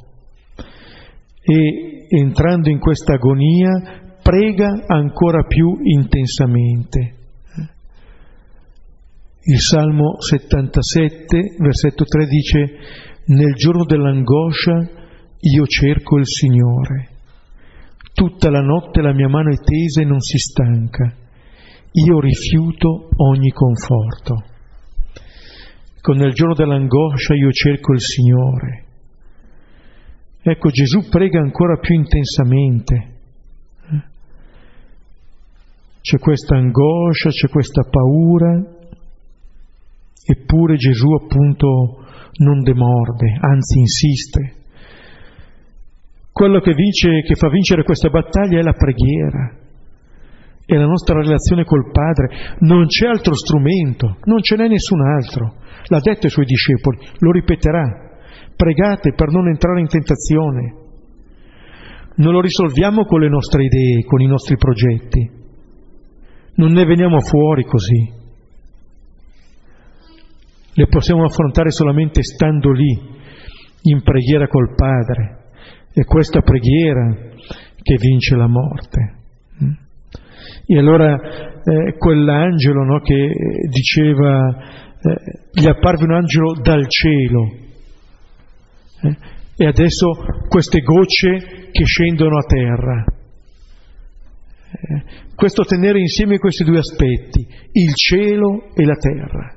[1.41, 7.15] e entrando in questa agonia prega ancora più intensamente.
[9.45, 12.59] Il Salmo 77, versetto 3 dice,
[13.29, 14.87] nel giorno dell'angoscia
[15.39, 17.09] io cerco il Signore.
[18.13, 21.15] Tutta la notte la mia mano è tesa e non si stanca.
[21.93, 24.50] Io rifiuto ogni conforto.
[26.01, 28.85] Ecco, nel giorno dell'angoscia io cerco il Signore.
[30.41, 33.19] Ecco, Gesù prega ancora più intensamente.
[36.01, 38.65] C'è questa angoscia, c'è questa paura,
[40.25, 44.55] eppure Gesù appunto non demorde, anzi insiste.
[46.33, 49.55] Quello che, vince, che fa vincere questa battaglia è la preghiera
[50.75, 52.57] è la nostra relazione col Padre.
[52.61, 55.55] Non c'è altro strumento, non ce n'è nessun altro.
[55.87, 58.09] L'ha detto ai suoi discepoli, lo ripeterà.
[58.55, 60.75] Pregate per non entrare in tentazione.
[62.17, 65.31] Non lo risolviamo con le nostre idee, con i nostri progetti.
[66.55, 68.13] Non ne veniamo fuori così.
[70.73, 72.97] Le possiamo affrontare solamente stando lì,
[73.83, 75.51] in preghiera col Padre.
[75.93, 77.13] È questa preghiera
[77.83, 79.20] che vince la morte.
[80.73, 83.29] E allora eh, quell'angelo no, che
[83.69, 84.57] diceva,
[85.01, 87.43] eh, gli apparve un angelo dal cielo,
[89.03, 89.17] eh,
[89.57, 90.13] e adesso
[90.49, 93.05] queste gocce che scendono a terra.
[94.71, 95.03] Eh,
[95.35, 99.57] questo tenere insieme questi due aspetti, il cielo e la terra.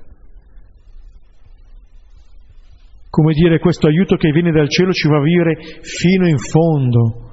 [3.12, 7.33] Come dire, questo aiuto che viene dal cielo ci fa vivere fino in fondo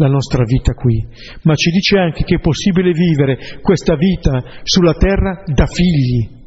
[0.00, 1.06] la nostra vita qui,
[1.42, 6.38] ma ci dice anche che è possibile vivere questa vita sulla terra da figli.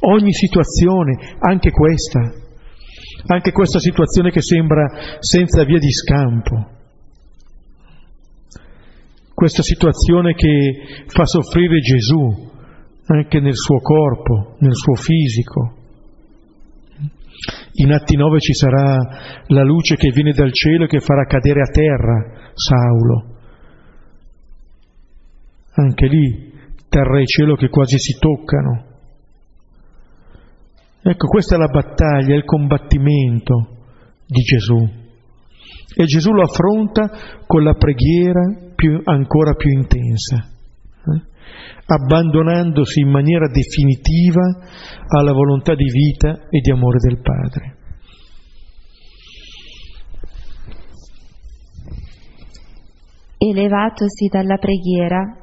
[0.00, 2.20] Ogni situazione, anche questa,
[3.26, 6.70] anche questa situazione che sembra senza via di scampo,
[9.32, 12.54] questa situazione che fa soffrire Gesù
[13.06, 15.74] anche nel suo corpo, nel suo fisico,
[17.78, 18.96] in Atti 9 ci sarà
[19.46, 23.34] la luce che viene dal cielo e che farà cadere a terra Saulo.
[25.74, 26.52] Anche lì
[26.88, 28.84] terra e cielo che quasi si toccano.
[31.02, 33.76] Ecco, questa è la battaglia, il combattimento
[34.26, 34.88] di Gesù.
[35.98, 37.10] E Gesù lo affronta
[37.46, 40.54] con la preghiera più, ancora più intensa
[41.86, 44.42] abbandonandosi in maniera definitiva
[45.08, 47.75] alla volontà di vita e di amore del Padre.
[53.48, 55.36] Elevatosi dalla preghiera,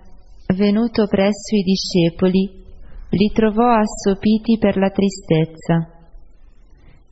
[0.55, 2.61] venuto presso i discepoli,
[3.09, 5.89] li trovò assopiti per la tristezza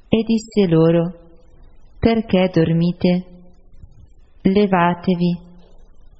[0.09, 1.13] e disse loro,
[1.99, 3.25] perché dormite?
[4.41, 5.39] Levatevi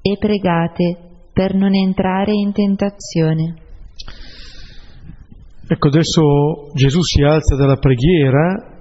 [0.01, 0.97] e pregate
[1.33, 3.55] per non entrare in tentazione.
[5.67, 8.71] Ecco, adesso Gesù si alza dalla preghiera,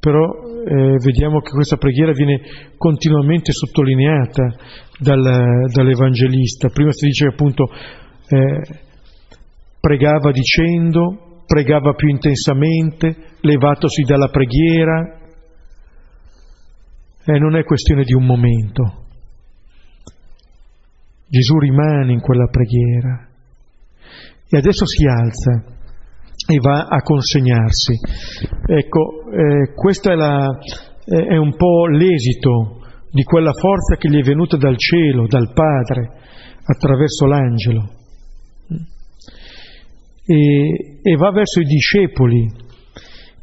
[0.00, 0.24] però
[0.66, 2.40] eh, vediamo che questa preghiera viene
[2.76, 4.54] continuamente sottolineata
[4.98, 5.20] dal,
[5.72, 6.68] dall'Evangelista.
[6.68, 7.68] Prima si dice appunto
[8.28, 8.60] eh,
[9.80, 15.18] pregava dicendo, pregava più intensamente, levatosi dalla preghiera.
[17.24, 19.06] Eh, non è questione di un momento,
[21.28, 23.26] Gesù rimane in quella preghiera
[24.48, 25.74] e adesso si alza
[26.48, 27.94] e va a consegnarsi.
[28.64, 30.46] Ecco, eh, questo è, la,
[31.04, 36.10] è un po' l'esito di quella forza che gli è venuta dal cielo, dal Padre,
[36.64, 37.90] attraverso l'angelo.
[40.24, 42.64] E, e va verso i discepoli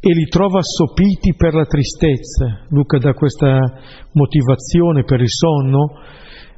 [0.05, 2.65] e li trova assopiti per la tristezza.
[2.69, 3.57] Luca dà questa
[4.11, 5.93] motivazione per il sonno.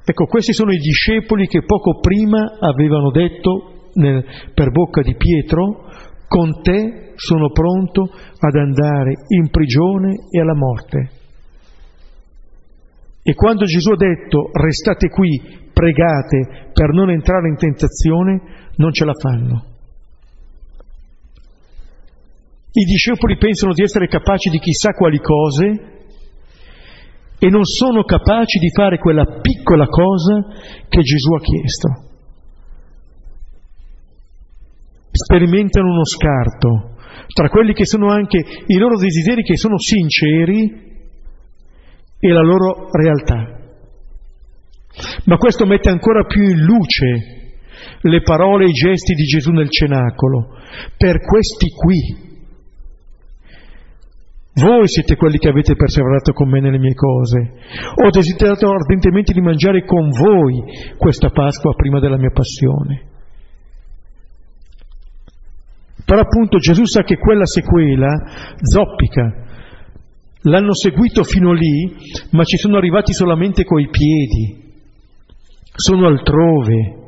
[0.03, 5.85] Ecco, questi sono i discepoli che poco prima avevano detto nel, per bocca di Pietro,
[6.27, 11.14] con te sono pronto ad andare in prigione e alla morte.
[13.27, 15.41] E quando Gesù ha detto restate qui,
[15.73, 19.65] pregate per non entrare in tentazione, non ce la fanno.
[22.71, 25.63] I discepoli pensano di essere capaci di chissà quali cose
[27.39, 30.45] e non sono capaci di fare quella piccola cosa
[30.87, 32.03] che Gesù ha chiesto.
[35.09, 36.93] Sperimentano uno scarto
[37.33, 40.93] tra quelli che sono anche i loro desideri che sono sinceri
[42.27, 43.53] e la loro realtà.
[45.25, 47.35] Ma questo mette ancora più in luce
[48.01, 50.53] le parole e i gesti di Gesù nel cenacolo.
[50.97, 52.23] Per questi qui
[54.55, 57.53] voi siete quelli che avete perseverato con me nelle mie cose.
[57.95, 60.63] Ho desiderato ardentemente di mangiare con voi
[60.97, 63.13] questa Pasqua prima della mia passione.
[66.05, 68.13] Però appunto Gesù sa che quella sequela
[68.61, 69.44] zoppica.
[70.47, 71.91] L'hanno seguito fino lì,
[72.31, 74.73] ma ci sono arrivati solamente coi piedi.
[75.73, 77.03] Sono altrove.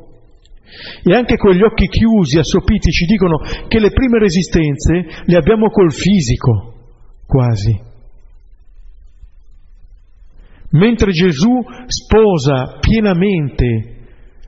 [1.02, 5.92] E anche quegli occhi chiusi, assopiti, ci dicono che le prime resistenze le abbiamo col
[5.92, 6.74] fisico
[7.26, 7.86] quasi.
[10.70, 13.96] Mentre Gesù sposa pienamente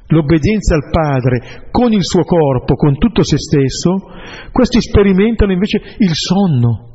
[0.09, 3.95] l'obbedienza al Padre con il suo corpo, con tutto se stesso,
[4.51, 6.90] questi sperimentano invece il sonno,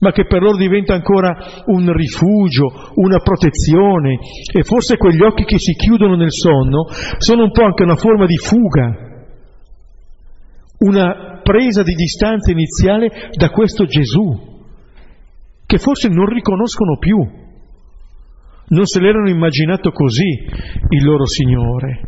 [0.00, 4.18] ma che per loro diventa ancora un rifugio, una protezione
[4.52, 6.86] e forse quegli occhi che si chiudono nel sonno
[7.18, 9.08] sono un po' anche una forma di fuga,
[10.78, 14.48] una presa di distanza iniziale da questo Gesù,
[15.66, 17.16] che forse non riconoscono più,
[18.68, 20.46] non se l'erano immaginato così
[20.88, 22.00] il loro Signore.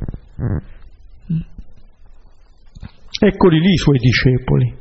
[3.20, 4.74] Eccoli lì i suoi discepoli,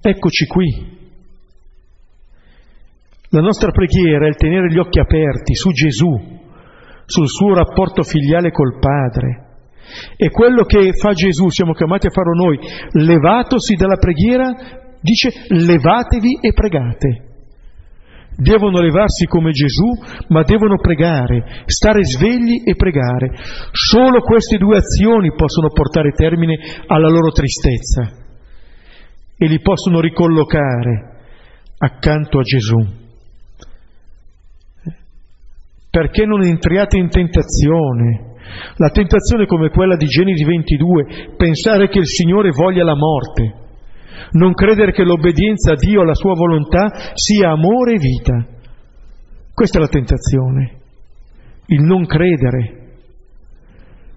[0.00, 0.93] eccoci qui.
[3.34, 6.14] La nostra preghiera è il tenere gli occhi aperti su Gesù,
[7.04, 9.56] sul suo rapporto filiale col Padre,
[10.16, 12.60] e quello che fa Gesù, siamo chiamati a farlo noi,
[12.92, 14.52] levatosi dalla preghiera,
[15.00, 17.22] dice levatevi e pregate.
[18.36, 19.90] Devono levarsi come Gesù,
[20.28, 23.32] ma devono pregare, stare svegli e pregare.
[23.72, 26.56] Solo queste due azioni possono portare termine
[26.86, 28.12] alla loro tristezza
[29.36, 31.16] e li possono ricollocare
[31.78, 33.02] accanto a Gesù.
[35.94, 38.34] Perché non entriate in tentazione?
[38.78, 43.54] La tentazione come quella di Genesi 22, pensare che il Signore voglia la morte,
[44.32, 48.44] non credere che l'obbedienza a Dio, alla sua volontà, sia amore e vita.
[49.54, 50.72] Questa è la tentazione,
[51.66, 52.96] il non credere,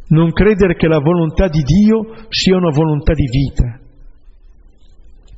[0.08, 3.80] non credere che la volontà di Dio sia una volontà di vita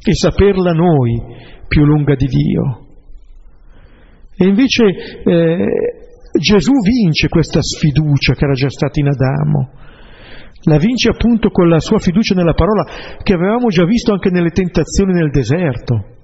[0.01, 1.21] e saperla noi
[1.67, 2.85] più lunga di Dio.
[4.37, 4.85] E invece
[5.25, 5.98] eh,
[6.31, 9.71] Gesù vince questa sfiducia che era già stata in Adamo.
[10.63, 12.85] La vince appunto con la sua fiducia nella parola
[13.23, 16.17] che avevamo già visto anche nelle tentazioni nel deserto.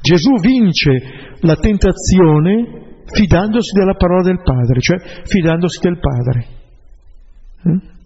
[0.00, 6.46] Gesù vince la tentazione fidandosi della parola del Padre, cioè fidandosi del Padre.
[7.68, 7.96] Mm?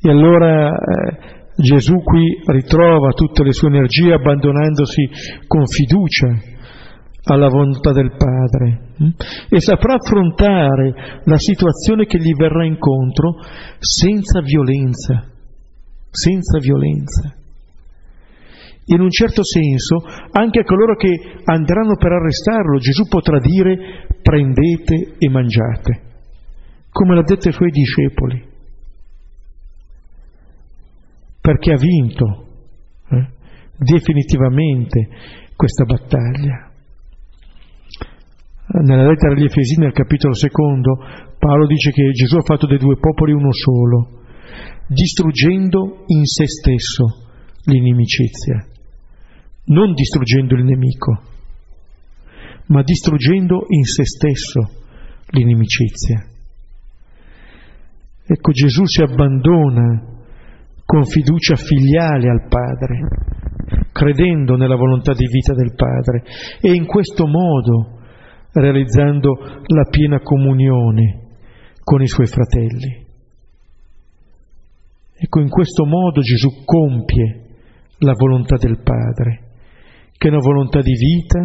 [0.00, 5.08] E allora eh, Gesù qui ritrova tutte le sue energie abbandonandosi
[5.46, 6.52] con fiducia
[7.24, 9.08] alla volontà del Padre hm?
[9.48, 13.36] e saprà affrontare la situazione che gli verrà incontro
[13.78, 15.24] senza violenza,
[16.10, 17.34] senza violenza.
[18.86, 25.14] In un certo senso, anche a coloro che andranno per arrestarlo, Gesù potrà dire prendete
[25.18, 26.02] e mangiate,
[26.90, 28.46] come l'ha detto ai suoi discepoli,
[31.40, 32.46] perché ha vinto
[33.08, 33.28] eh,
[33.78, 35.08] definitivamente
[35.56, 36.63] questa battaglia.
[38.66, 40.98] Nella lettera agli Efesini, al capitolo secondo,
[41.38, 44.22] Paolo dice che Gesù ha fatto dei due popoli uno solo,
[44.88, 47.04] distruggendo in se stesso
[47.64, 48.66] l'inimicizia,
[49.66, 51.20] non distruggendo il nemico,
[52.68, 54.70] ma distruggendo in se stesso
[55.28, 56.26] l'inimicizia.
[58.26, 60.02] Ecco, Gesù si abbandona
[60.86, 66.24] con fiducia filiale al Padre, credendo nella volontà di vita del Padre
[66.60, 67.93] e in questo modo
[68.54, 69.34] realizzando
[69.66, 71.20] la piena comunione
[71.82, 73.02] con i suoi fratelli.
[75.16, 77.42] Ecco, in questo modo Gesù compie
[77.98, 79.42] la volontà del Padre,
[80.16, 81.40] che è una volontà di vita,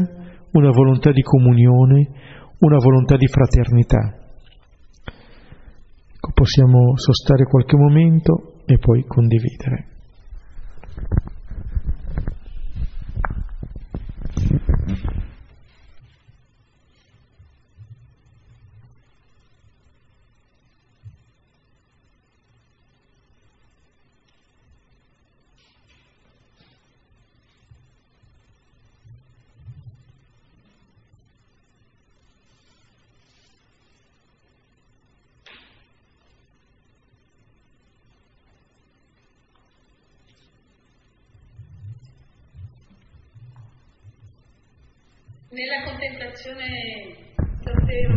[0.52, 2.10] una volontà di comunione,
[2.60, 4.18] una volontà di fraternità.
[6.16, 9.88] Ecco, possiamo sostare qualche momento e poi condividere.
[45.52, 45.82] Nella
[46.40, 47.16] contemplazione
[47.64, 48.14] davvero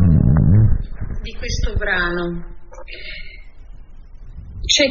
[1.21, 2.51] di questo brano.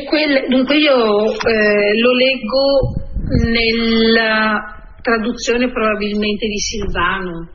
[0.07, 2.95] Quel, dunque io eh, lo leggo
[3.51, 7.49] nella traduzione probabilmente di Silvano.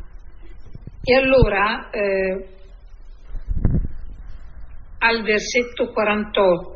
[1.03, 2.47] E allora eh,
[4.97, 6.75] al versetto 48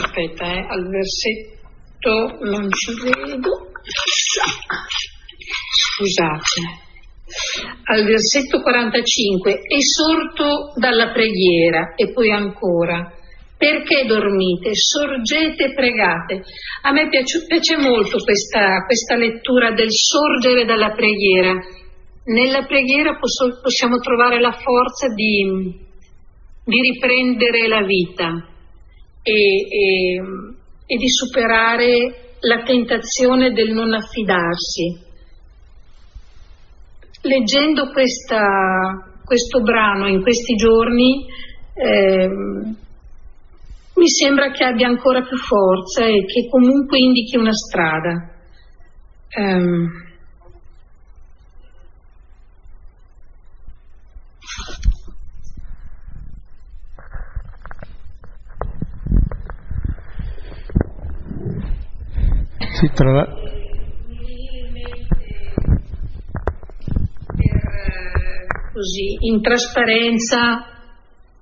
[0.00, 3.72] aspetta eh, al versetto non ci vedo.
[5.96, 6.83] Scusate
[7.84, 13.12] al versetto 45, esorto dalla preghiera e poi ancora,
[13.56, 14.70] perché dormite?
[14.74, 16.42] Sorgete e pregate.
[16.82, 21.54] A me piace, piace molto questa, questa, lettura del sorgere dalla preghiera.
[22.24, 25.72] Nella preghiera posso, possiamo trovare la forza di,
[26.64, 28.48] di riprendere la vita
[29.22, 30.14] e, e,
[30.86, 35.03] e di superare la tentazione del non affidarsi
[37.24, 41.26] leggendo questa, questo brano in questi giorni
[41.74, 42.28] eh,
[43.96, 48.30] mi sembra che abbia ancora più forza e che comunque indichi una strada.
[49.36, 49.88] Um,
[62.78, 63.43] sì, tra,
[68.74, 70.66] così in trasparenza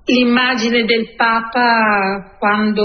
[0.04, 2.84] l'immagine del Papa quando,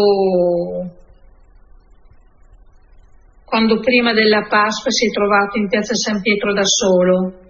[3.44, 7.46] quando prima della Pasqua si è trovato in piazza San Pietro da solo.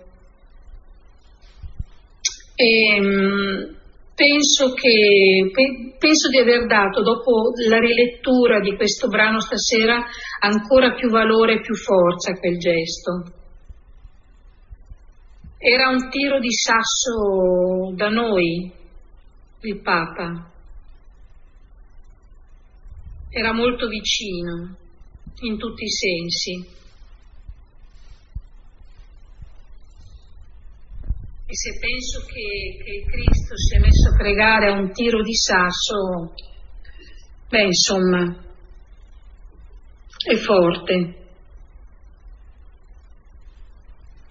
[2.56, 3.76] E, mm,
[4.16, 5.52] penso, che,
[6.00, 10.04] penso di aver dato, dopo la rilettura di questo brano stasera,
[10.40, 13.37] ancora più valore e più forza a quel gesto.
[15.60, 18.72] Era un tiro di sasso da noi,
[19.62, 20.54] il Papa.
[23.28, 24.78] Era molto vicino
[25.42, 26.76] in tutti i sensi.
[31.50, 35.36] E se penso che, che Cristo si è messo a pregare a un tiro di
[35.36, 36.34] sasso,
[37.50, 38.46] beh, insomma,
[40.24, 41.16] è forte.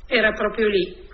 [0.07, 1.06] Era proprio lì.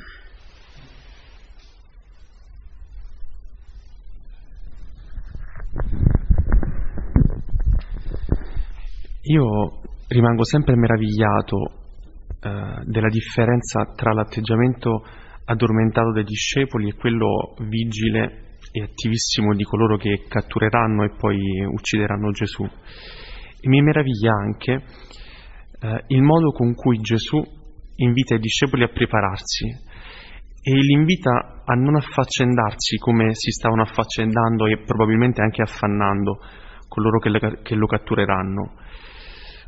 [9.33, 11.57] Io rimango sempre meravigliato
[12.39, 15.03] eh, della differenza tra l'atteggiamento
[15.47, 22.31] addormentato dei discepoli e quello vigile e attivissimo di coloro che cattureranno e poi uccideranno
[22.33, 22.63] Gesù.
[22.63, 24.73] E mi meraviglia anche
[25.81, 27.43] eh, il modo con cui Gesù
[27.97, 29.67] invita i discepoli a prepararsi
[30.63, 36.39] e li invita a non affaccendarsi come si stavano affaccendando e probabilmente anche affannando
[36.87, 38.81] coloro che, le, che lo cattureranno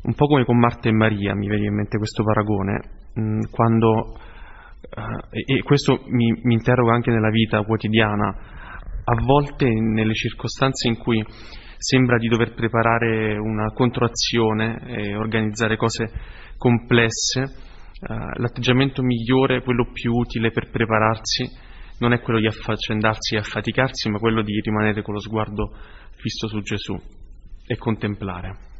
[0.05, 2.81] un po' come con Marta e Maria, mi viene in mente questo paragone,
[3.19, 4.19] mm, quando,
[4.83, 8.29] eh, e questo mi, mi interroga anche nella vita quotidiana,
[9.05, 11.25] a volte nelle circostanze in cui
[11.77, 16.11] sembra di dover preparare una controazione e organizzare cose
[16.59, 21.45] complesse, eh, l'atteggiamento migliore, quello più utile per prepararsi,
[22.01, 25.73] non è quello di affaccendarsi e affaticarsi, ma quello di rimanere con lo sguardo
[26.17, 26.95] fisso su Gesù
[27.67, 28.73] e contemplare.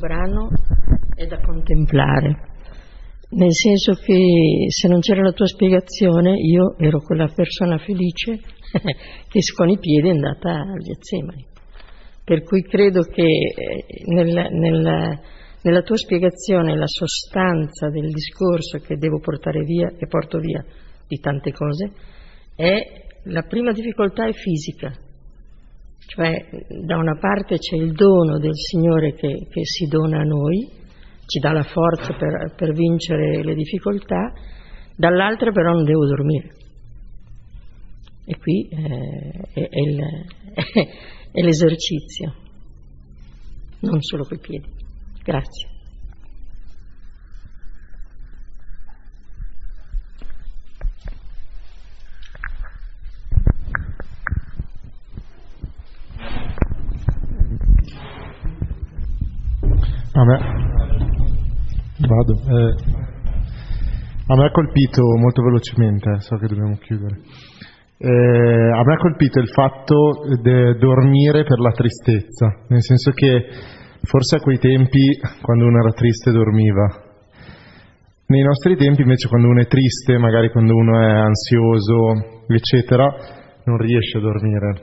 [0.00, 0.48] Brano
[1.14, 2.48] è da contemplare,
[3.30, 8.40] nel senso che se non c'era la tua spiegazione io ero quella persona felice
[9.28, 11.46] che con i piedi è andata agli Getsemani.
[12.24, 15.20] Per cui credo che eh, nel, nel,
[15.62, 20.64] nella tua spiegazione la sostanza del discorso che devo portare via e porto via
[21.06, 21.90] di tante cose
[22.54, 24.92] è la prima difficoltà è fisica,
[26.10, 26.44] cioè
[26.84, 30.68] da una parte c'è il dono del Signore che, che si dona a noi,
[31.24, 34.32] ci dà la forza per, per vincere le difficoltà,
[34.96, 36.54] dall'altra però non devo dormire.
[38.24, 40.00] E qui eh, è, è, il,
[41.30, 42.34] è l'esercizio,
[43.82, 44.68] non solo coi piedi.
[45.22, 45.68] Grazie.
[60.12, 60.38] A me,
[61.98, 62.32] vado.
[62.34, 62.74] Eh,
[64.26, 67.20] a me ha colpito molto velocemente, eh, so che dobbiamo chiudere.
[67.96, 73.46] Eh, a me ha colpito il fatto di dormire per la tristezza, nel senso che
[74.02, 76.86] forse a quei tempi, quando uno era triste, dormiva.
[78.26, 83.06] Nei nostri tempi, invece, quando uno è triste, magari quando uno è ansioso, eccetera,
[83.64, 84.82] non riesce a dormire.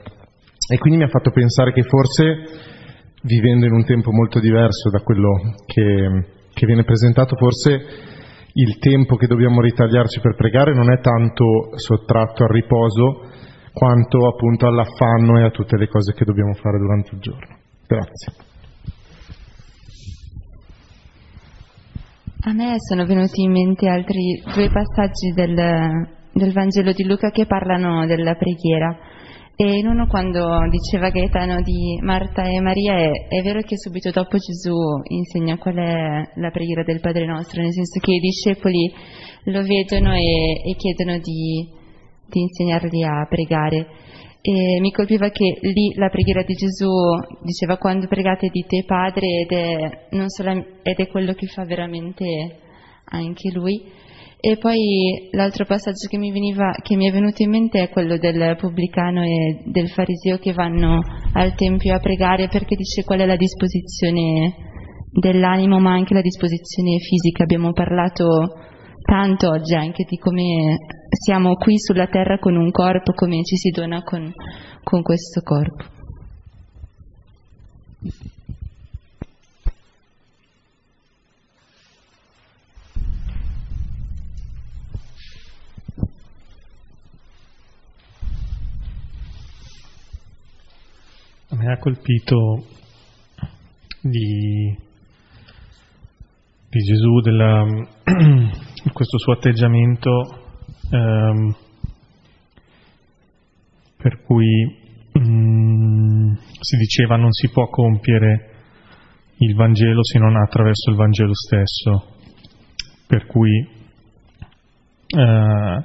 [0.70, 2.76] E quindi mi ha fatto pensare che forse
[3.22, 7.80] vivendo in un tempo molto diverso da quello che, che viene presentato, forse
[8.52, 13.26] il tempo che dobbiamo ritagliarci per pregare non è tanto sottratto al riposo
[13.72, 17.56] quanto appunto all'affanno e a tutte le cose che dobbiamo fare durante il giorno.
[17.86, 18.32] Grazie.
[22.40, 25.54] A me sono venuti in mente altri due passaggi del,
[26.32, 28.96] del Vangelo di Luca che parlano della preghiera.
[29.60, 34.12] E in uno quando diceva Gaetano di Marta e Maria, è, è, vero che subito
[34.12, 34.72] dopo Gesù
[35.08, 38.88] insegna qual è la preghiera del Padre nostro, nel senso che i discepoli
[39.46, 41.68] lo vedono e, e chiedono di,
[42.28, 43.88] di, insegnarli a pregare.
[44.40, 46.92] E mi colpiva che lì la preghiera di Gesù
[47.42, 52.24] diceva quando pregate dite Padre ed è, solo, ed è quello che fa veramente
[53.06, 53.82] anche Lui.
[54.40, 58.18] E poi l'altro passaggio che mi, veniva, che mi, è venuto in mente è quello
[58.18, 61.00] del pubblicano e del fariseo che vanno
[61.32, 64.54] al Tempio a pregare perché dice qual è la disposizione
[65.10, 67.42] dell'animo ma anche la disposizione fisica.
[67.42, 68.26] Abbiamo parlato
[69.02, 70.76] tanto oggi anche di come
[71.10, 74.32] siamo qui sulla terra con un corpo, come ci si dona con,
[74.84, 75.84] con questo corpo.
[91.58, 92.64] Me ha colpito
[94.00, 94.78] di,
[96.70, 97.64] di Gesù, della,
[98.92, 100.52] questo suo atteggiamento
[100.88, 101.56] ehm,
[103.96, 104.46] per cui
[105.18, 108.54] mm, si diceva non si può compiere
[109.38, 112.18] il Vangelo se non attraverso il Vangelo stesso,
[113.04, 113.68] per cui
[115.08, 115.84] eh,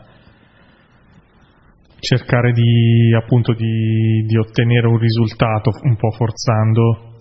[2.03, 7.11] cercare di, appunto, di, di, ottenere un risultato un po' forzando.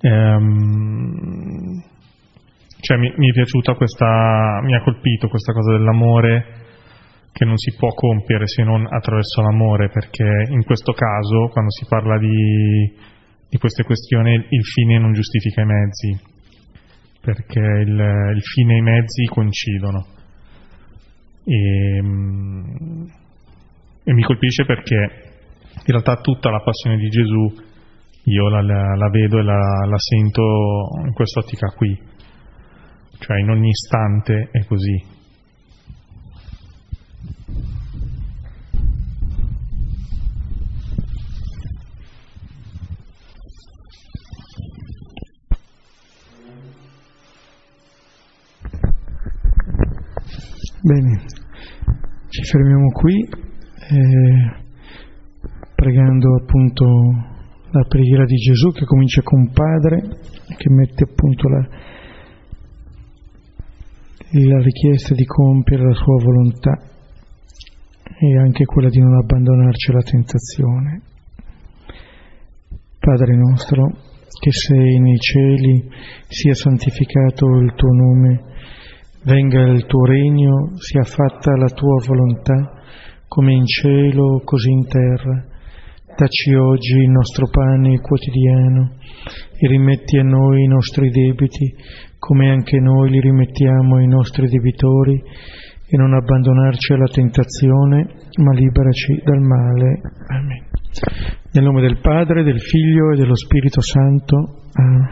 [0.00, 1.82] Ehm,
[2.80, 6.62] cioè mi, mi, è piaciuta questa, mi ha colpito questa cosa dell'amore
[7.32, 11.86] che non si può compiere se non attraverso l'amore, perché in questo caso, quando si
[11.88, 12.94] parla di,
[13.48, 16.20] di queste questioni, il fine non giustifica i mezzi,
[17.22, 20.06] perché il, il fine e i mezzi coincidono.
[21.46, 23.22] E, ehm,
[24.04, 24.94] e mi colpisce perché
[25.74, 27.72] in realtà tutta la passione di Gesù
[28.24, 30.42] io la, la, la vedo e la, la sento
[31.04, 31.98] in quest'ottica qui,
[33.18, 35.12] cioè in ogni istante è così.
[50.80, 51.24] Bene,
[52.28, 53.43] ci fermiamo qui
[53.90, 54.62] eh,
[55.74, 56.84] pregando appunto
[57.70, 60.00] la preghiera di Gesù che comincia con Padre,
[60.56, 61.68] che mette appunto la,
[64.30, 66.78] la richiesta di compiere la sua volontà
[68.16, 71.02] e anche quella di non abbandonarci alla tentazione.
[72.98, 73.90] Padre nostro,
[74.40, 75.88] che sei nei cieli,
[76.28, 78.42] sia santificato il tuo nome,
[79.24, 82.82] venga il tuo regno, sia fatta la tua volontà
[83.34, 85.44] come in cielo, così in terra.
[86.16, 88.92] Dacci oggi il nostro pane quotidiano
[89.58, 91.74] e rimetti a noi i nostri debiti,
[92.16, 95.20] come anche noi li rimettiamo ai nostri debitori,
[95.86, 98.06] e non abbandonarci alla tentazione,
[98.38, 100.00] ma liberaci dal male.
[100.28, 100.66] Amen.
[101.50, 104.60] Nel nome del Padre, del Figlio e dello Spirito Santo.
[104.74, 105.08] Amen.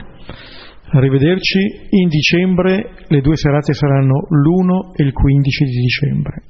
[0.92, 1.58] Arrivederci,
[1.90, 6.42] in dicembre le due serate saranno l'1 e il 15 di dicembre.